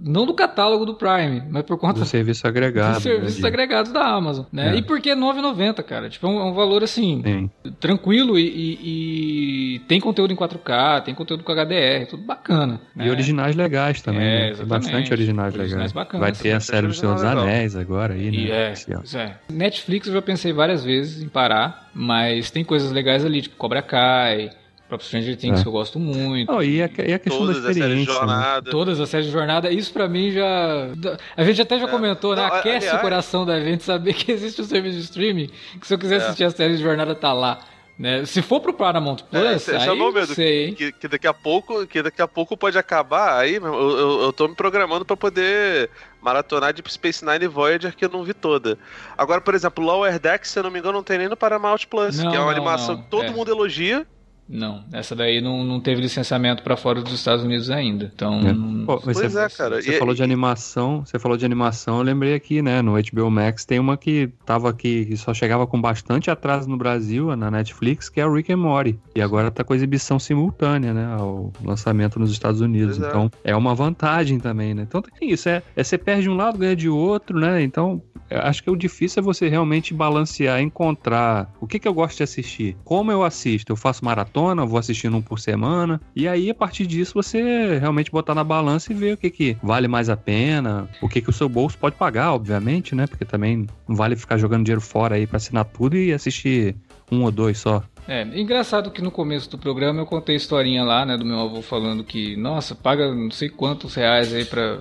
[0.00, 2.94] Não do catálogo do Prime, mas por conta Do serviço agregado.
[2.94, 4.74] dos serviços né, agregados da Amazon, né?
[4.74, 4.78] É.
[4.78, 6.08] E porque é R$ 9,90, cara.
[6.08, 7.50] Tipo, é um, é um valor assim, Sim.
[7.78, 12.80] tranquilo e, e- e tem conteúdo em 4K, tem conteúdo com HDR, tudo bacana.
[12.94, 13.10] E né?
[13.10, 14.50] originais legais também, É, né?
[14.52, 14.68] Exatamente.
[14.68, 15.92] bastante originais, Originais legais.
[15.92, 17.24] bacanas Vai ter a série do Senhor dos.
[17.24, 18.36] Anéis agora aí, né?
[18.38, 18.72] E é,
[19.14, 19.36] é.
[19.52, 23.82] Netflix eu já pensei várias vezes em parar, mas tem coisas legais ali, tipo Cobra
[23.82, 24.50] Kai,
[24.88, 25.62] próprio Stranger Things É.
[25.62, 26.50] que eu gosto muito.
[26.52, 28.12] Não, e, a, e a questão Todas da as séries de experiência.
[28.12, 28.18] né?
[28.18, 28.70] jornada.
[28.70, 30.88] Todas as séries de jornada, isso pra mim já.
[31.36, 31.90] A gente até já É.
[31.90, 32.42] comentou, né?
[32.46, 35.86] Não, Aquece aliás- o coração da gente saber que existe um serviço de streaming, que
[35.86, 36.18] se eu quiser É.
[36.18, 37.60] assistir as séries de jornada, tá lá.
[37.98, 38.26] Né?
[38.26, 41.26] Se for pro Paramount É, Plus, você aí chamou eu medo sei, que, que daqui
[41.26, 43.38] a pouco, que daqui a pouco pode acabar.
[43.40, 45.88] Aí, meu, eu, eu, eu tô me programando pra poder
[46.20, 48.76] maratonar Deep Space Nine e Voyager que eu não vi toda.
[49.16, 51.78] Agora, por exemplo, Lower Decks, se eu não me engano, não tem nem no Paramount
[51.88, 53.02] Plus, Não, que é uma não, animação não.
[53.02, 53.30] que todo É.
[53.30, 54.06] mundo elogia.
[54.48, 58.10] Não, essa daí não, não teve licenciamento pra fora dos Estados Unidos ainda.
[58.14, 58.38] Então.
[58.40, 58.52] É.
[58.52, 59.82] não- Pô, Pois você, é, cara.
[59.82, 63.28] Você E- falou de animação, você falou de animação, eu lembrei aqui, né, no HBO
[63.30, 67.50] Max tem uma que tava aqui, que só chegava com bastante atraso no Brasil, na
[67.50, 68.96] Netflix, que é o Rick and Morty.
[69.16, 72.98] E agora tá com exibição simultânea, né, ao lançamento nos Estados Unidos.
[72.98, 73.10] Pois é.
[73.10, 74.82] Então, é uma vantagem também, né?
[74.86, 77.60] Então tem isso, é, é você perde um lado, ganha de outro, né?
[77.62, 81.94] Então, eu acho que o difícil é você realmente balancear, encontrar o que que eu
[81.94, 82.76] gosto de assistir.
[82.84, 83.72] Como eu assisto?
[83.72, 84.35] Eu faço maratona,
[84.66, 86.00] vou assistindo um por semana.
[86.14, 89.56] E aí, a partir disso, você realmente botar na balança e ver o que que
[89.62, 93.06] vale mais a pena, o que que o seu bolso pode pagar, obviamente, né?
[93.06, 96.76] Porque também não vale ficar jogando dinheiro fora aí pra assinar tudo e assistir
[97.10, 97.82] um ou dois só.
[98.08, 101.40] É, engraçado que no começo do programa eu contei a historinha lá, né, do meu
[101.40, 104.78] avô falando que, nossa, paga não sei quantos reais aí pra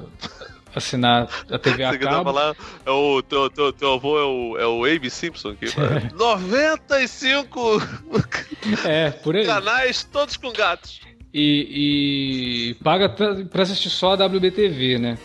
[0.76, 2.32] assinar a TV a Você que tava cabo.
[2.32, 2.56] lá,
[2.86, 7.82] é o teu, teu, teu avô é o, é o Abe Simpson, que fala, 95
[8.86, 9.46] É, por aí.
[9.46, 11.02] canais, todos com gatos.
[11.34, 15.18] E, e paga pra pra assistir só a WBTV, né?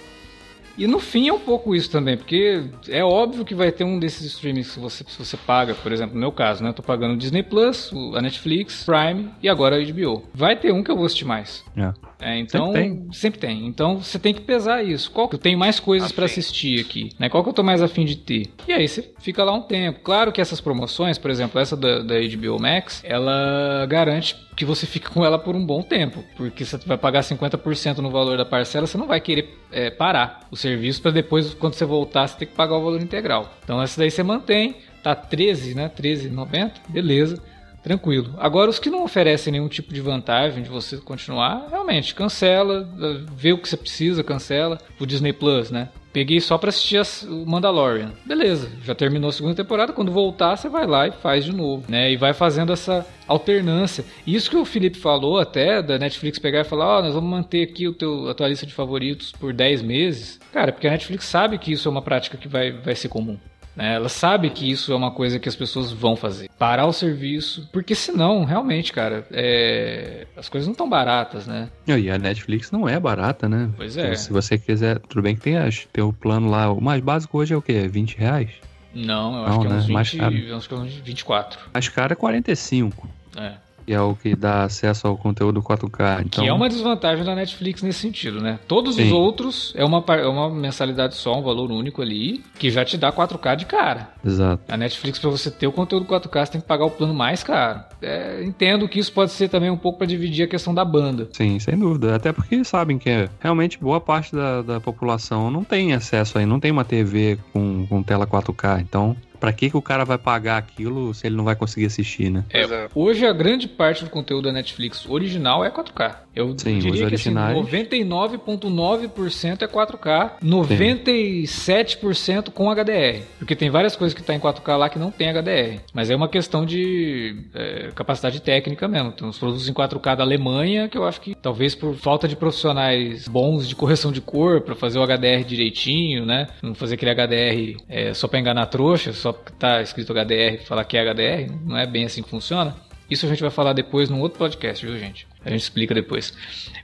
[0.77, 3.99] E no fim é um pouco isso também, porque é óbvio que vai ter um
[3.99, 6.71] desses streamings que você, se você paga, por exemplo, no meu caso, né?
[6.71, 10.23] Eu tô pagando o Disney Plus, a Netflix, Prime e agora a HBO.
[10.33, 11.63] Vai ter um que eu vou assistir mais.
[11.77, 11.93] É.
[12.21, 13.67] É, então, Sempre sempre tem.
[13.67, 15.11] Então você tem que pesar isso.
[15.11, 16.41] Qual que eu tenho mais coisas pra Afim.
[16.41, 17.11] assistir aqui?
[17.19, 17.29] Né?
[17.29, 18.49] Qual que eu tô mais afim de ter?
[18.69, 20.01] E aí você fica lá um tempo.
[20.01, 24.87] Claro que essas promoções, por exemplo, essa da, da HBO Max, ela garante que você
[24.87, 26.23] fique com ela por um bom tempo.
[26.37, 30.47] Porque você vai pagar 50% no valor da parcela, você não vai querer é, parar
[30.51, 33.51] o serviço para depois, quando você voltar, você ter que pagar o valor integral.
[33.65, 34.77] Então essa daí você mantém.
[35.03, 35.89] Tá 13, né?
[35.89, 36.73] 13,90.
[36.89, 37.43] Beleza.
[37.83, 38.35] Tranquilo.
[38.39, 42.87] Agora, os que não oferecem nenhum tipo de vantagem de você continuar, realmente, cancela,
[43.35, 44.79] vê o que você precisa, cancela.
[44.99, 45.89] O Disney Plus, né?
[46.13, 48.11] Peguei só pra assistir as- o Mandalorian.
[48.27, 49.93] Beleza, já terminou a segunda temporada.
[49.93, 52.11] Quando voltar, você vai lá e faz de novo, né?
[52.13, 54.05] E vai fazendo essa alternância.
[54.27, 57.63] Isso que o Felipe falou até, da Netflix pegar e falar: Ó, nós vamos manter
[57.63, 60.41] aqui o teu, a tua lista de favoritos por 10 meses.
[60.53, 63.39] Cara, porque a Netflix sabe que isso é uma prática que vai, vai ser comum.
[63.77, 63.95] Né?
[63.95, 66.49] Ela sabe que isso é uma coisa que as pessoas vão fazer.
[66.59, 67.69] Parar o serviço.
[67.73, 71.69] Porque senão, realmente, cara, é, as coisas não estão baratas, né?
[71.87, 73.71] E a Netflix não é barata, né?
[73.77, 74.15] Pois é.
[74.15, 77.39] Se você quiser, tudo bem que tem, as- tem o plano lá, o mais básico
[77.39, 77.87] hoje é o quê?
[77.89, 78.51] 20 reais?
[78.95, 79.95] Não, eu acho Não, que é uns né?
[79.95, 80.37] Mais 20, caro.
[80.37, 81.59] eu acho que é uns 24.
[81.73, 83.09] Mais caro é 45.
[83.37, 83.53] É.
[83.91, 86.21] Que é o que dá acesso ao conteúdo 4K.
[86.25, 86.45] Então...
[86.45, 88.61] Que é uma desvantagem da Netflix nesse sentido, né?
[88.69, 89.07] Todos Sim.
[89.07, 92.97] os outros é uma, é uma mensalidade só, um valor único ali, que já te
[92.97, 94.11] dá 4K de cara.
[94.25, 94.63] Exato.
[94.69, 97.43] A Netflix, para você ter o conteúdo 4K, você tem que pagar o plano mais
[97.43, 97.81] caro.
[98.01, 101.29] É, entendo que isso pode ser também um pouco para dividir a questão da banda.
[101.33, 102.15] Sim, sem dúvida.
[102.15, 106.61] Até porque sabem que realmente boa parte da, da população não tem acesso aí, não
[106.61, 108.83] tem uma TV com, com tela 4K.
[108.83, 112.31] Então, Pra que, que o cara vai pagar aquilo se ele não vai conseguir assistir,
[112.31, 112.45] né?
[112.51, 116.17] É, hoje a grande parte do conteúdo da Netflix original é 4K.
[116.35, 123.23] Eu Sim, diria que assim, 99,9% é 4K, 97% com HDR.
[123.39, 125.81] Porque tem várias coisas que tá em 4K lá que não tem HDR.
[125.93, 129.11] Mas é uma questão de é, capacidade técnica mesmo.
[129.13, 132.37] Tem uns produtos em 4K da Alemanha que eu acho que talvez por falta de
[132.37, 136.47] profissionais bons de correção de cor para fazer o HDR direitinho, né?
[136.63, 140.85] Não fazer aquele HDR é, só pra enganar trouxa, só só tá escrito HDR falar
[140.85, 142.77] que é HDR, não é bem assim que funciona.
[143.11, 145.27] Isso a gente vai falar depois num outro podcast, viu, gente?
[145.45, 146.33] A gente explica depois.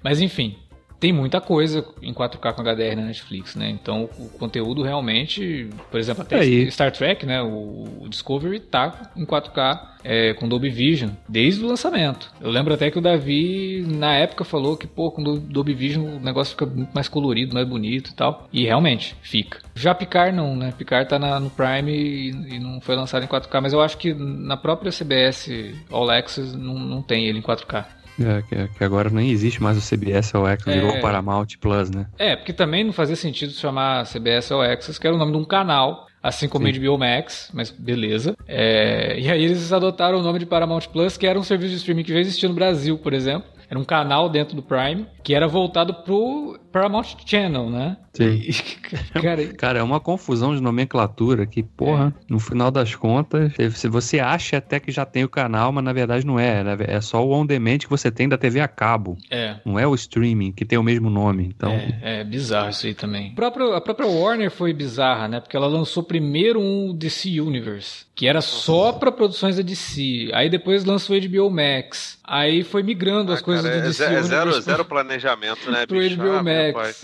[0.02, 0.56] Mas enfim,
[0.98, 3.70] tem muita coisa em 4K com HDR na Netflix, né?
[3.70, 6.70] Então o conteúdo realmente, por exemplo, até Aí.
[6.70, 7.42] Star Trek, né?
[7.42, 12.32] O, Discovery tá em 4K é, com Dolby Vision desde o lançamento.
[12.40, 16.20] Eu lembro até que o Davi na época falou que pô, com Dolby Vision o
[16.20, 18.48] negócio fica muito mais colorido, mais bonito e tal.
[18.52, 19.58] E realmente fica.
[19.74, 20.72] Já Picard não, né?
[20.76, 23.98] Picard tá na, no Prime e, e, não foi lançado em 4K, mas eu acho
[23.98, 25.50] que na própria CBS
[25.90, 27.84] All Access não, não tem ele em 4K.
[28.20, 31.90] É, que, que, agora nem existe mais o CBS All Access, é, virou Paramount Plus,
[31.90, 32.06] né?
[32.18, 35.38] É, porque também não fazia sentido chamar CBS All Access, que era o nome de
[35.38, 36.80] um canal, assim como Sim.
[36.80, 38.36] HBO Max, mas beleza.
[38.48, 41.76] É, e aí eles adotaram o nome de Paramount Plus, que era um serviço de
[41.76, 43.56] streaming que já existia no Brasil, por exemplo.
[43.68, 47.96] Era um canal dentro do Prime que era voltado pro Paramount Channel, né?
[48.12, 48.42] Sim.
[49.22, 52.24] cara, cara, é uma confusão de nomenclatura que, porra, é.
[52.28, 55.92] no final das contas, se você acha até que já tem o canal, mas na
[55.94, 56.62] verdade não é.
[56.62, 56.76] Né?
[56.80, 59.16] É só o on-demand que você tem da TV a cabo.
[59.30, 59.56] É.
[59.64, 61.46] Não é o streaming, que tem o mesmo nome.
[61.46, 61.70] Então...
[61.70, 63.30] É, é bizarro isso aí também.
[63.32, 65.40] A própria, a própria Warner foi bizarra, né?
[65.40, 70.30] Porque ela lançou primeiro um DC Universe, que era só para produções da DC.
[70.34, 72.18] Aí depois lançou o HBO Max.
[72.22, 74.32] Aí foi migrando ah, as coisas cara, do DC é, Universe.
[74.32, 76.16] É zero, zero planejamento, né, pro bicho?
[76.16, 76.42] HBO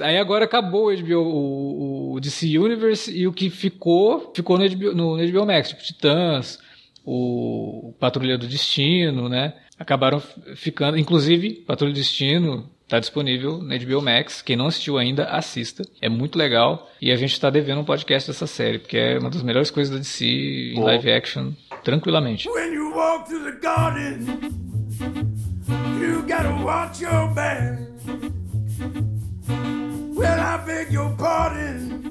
[0.00, 4.68] Aí agora acabou o HBO, o, o DC Universe e o que ficou, ficou no
[4.68, 6.58] HBO, no, no HBO Max, tipo Titãs,
[7.04, 9.54] o Patrulha do Destino, né?
[9.78, 10.20] Acabaram
[10.54, 14.42] ficando, inclusive, Patrulha do Destino Está disponível na HBO Max.
[14.42, 15.82] Quem não assistiu ainda, assista.
[15.98, 16.90] É muito legal.
[17.00, 19.90] E a gente está devendo um podcast dessa série, porque é uma das melhores coisas
[19.90, 20.84] da DC em Bom.
[20.84, 21.52] live action,
[21.82, 22.46] tranquilamente.
[22.50, 24.26] When you walk through the garden,
[25.98, 27.80] you gotta watch your back.
[30.14, 32.02] Well, I beg your pardon.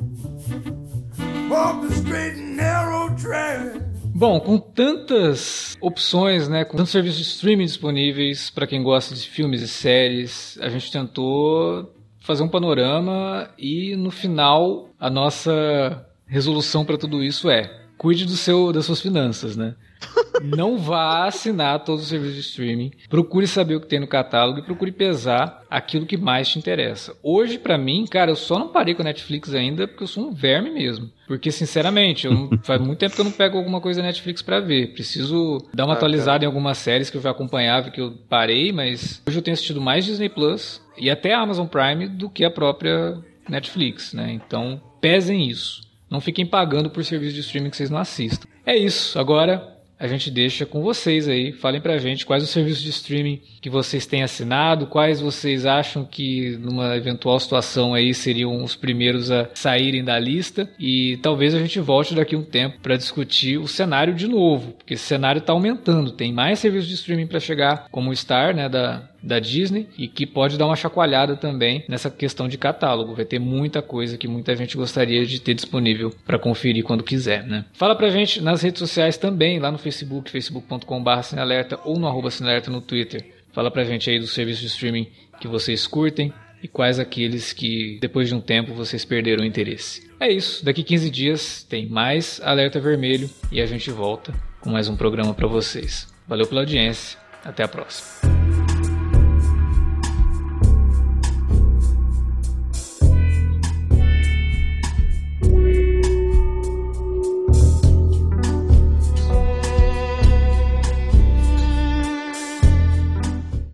[1.49, 3.79] Walk the straight and narrow track.
[4.15, 9.21] Bom, com tantas opções, né, com tantos serviços de streaming disponíveis para quem gosta de
[9.29, 16.83] filmes e séries, a gente tentou fazer um panorama e no final a nossa resolução
[16.83, 19.75] para tudo isso é: cuide do seu das suas finanças, né?
[20.43, 22.91] não vá assinar todos os serviços de streaming.
[23.09, 27.15] Procure saber o que tem no catálogo e procure pesar aquilo que mais te interessa.
[27.23, 30.27] Hoje, para mim, cara, eu só não parei com a Netflix ainda porque eu sou
[30.27, 31.09] um verme mesmo.
[31.27, 34.59] Porque, sinceramente, não, faz muito tempo que eu não pego alguma coisa da Netflix para
[34.59, 34.93] ver.
[34.93, 36.43] Preciso dar uma ah, atualizada cara.
[36.45, 39.79] em algumas séries que eu já acompanhava que eu parei, mas hoje eu tenho assistido
[39.79, 43.17] mais Disney Plus e até a Amazon Prime do que a própria
[43.47, 44.31] Netflix, né?
[44.33, 45.81] Então, pesem isso.
[46.09, 48.45] Não fiquem pagando por serviço de streaming que vocês não assistam.
[48.65, 49.17] É isso.
[49.17, 51.51] Agora, a gente deixa com vocês aí.
[51.51, 56.03] Falem pra gente quais os serviços de streaming que vocês têm assinado, quais vocês acham
[56.03, 61.59] que numa eventual situação aí seriam os primeiros a saírem da lista e talvez a
[61.59, 65.53] gente volte daqui um tempo para discutir o cenário de novo, porque esse cenário está
[65.53, 69.87] aumentando, tem mais serviços de streaming para chegar, como o Star, né, da da Disney
[69.97, 73.15] e que pode dar uma chacoalhada também nessa questão de catálogo.
[73.15, 77.45] Vai ter muita coisa que muita gente gostaria de ter disponível para conferir quando quiser,
[77.45, 77.65] né?
[77.73, 82.31] Fala pra gente nas redes sociais também, lá no Facebook, facebook.com.br Cinealerta ou no arroba
[82.31, 83.25] Cinealerta no Twitter.
[83.53, 85.07] Fala pra gente aí dos serviços de streaming
[85.39, 90.09] que vocês curtem e quais aqueles que depois de um tempo vocês perderam o interesse.
[90.19, 94.87] É isso, daqui 15 dias tem mais Alerta Vermelho e a gente volta com mais
[94.87, 96.07] um programa para vocês.
[96.27, 98.40] Valeu pela audiência, até a próxima.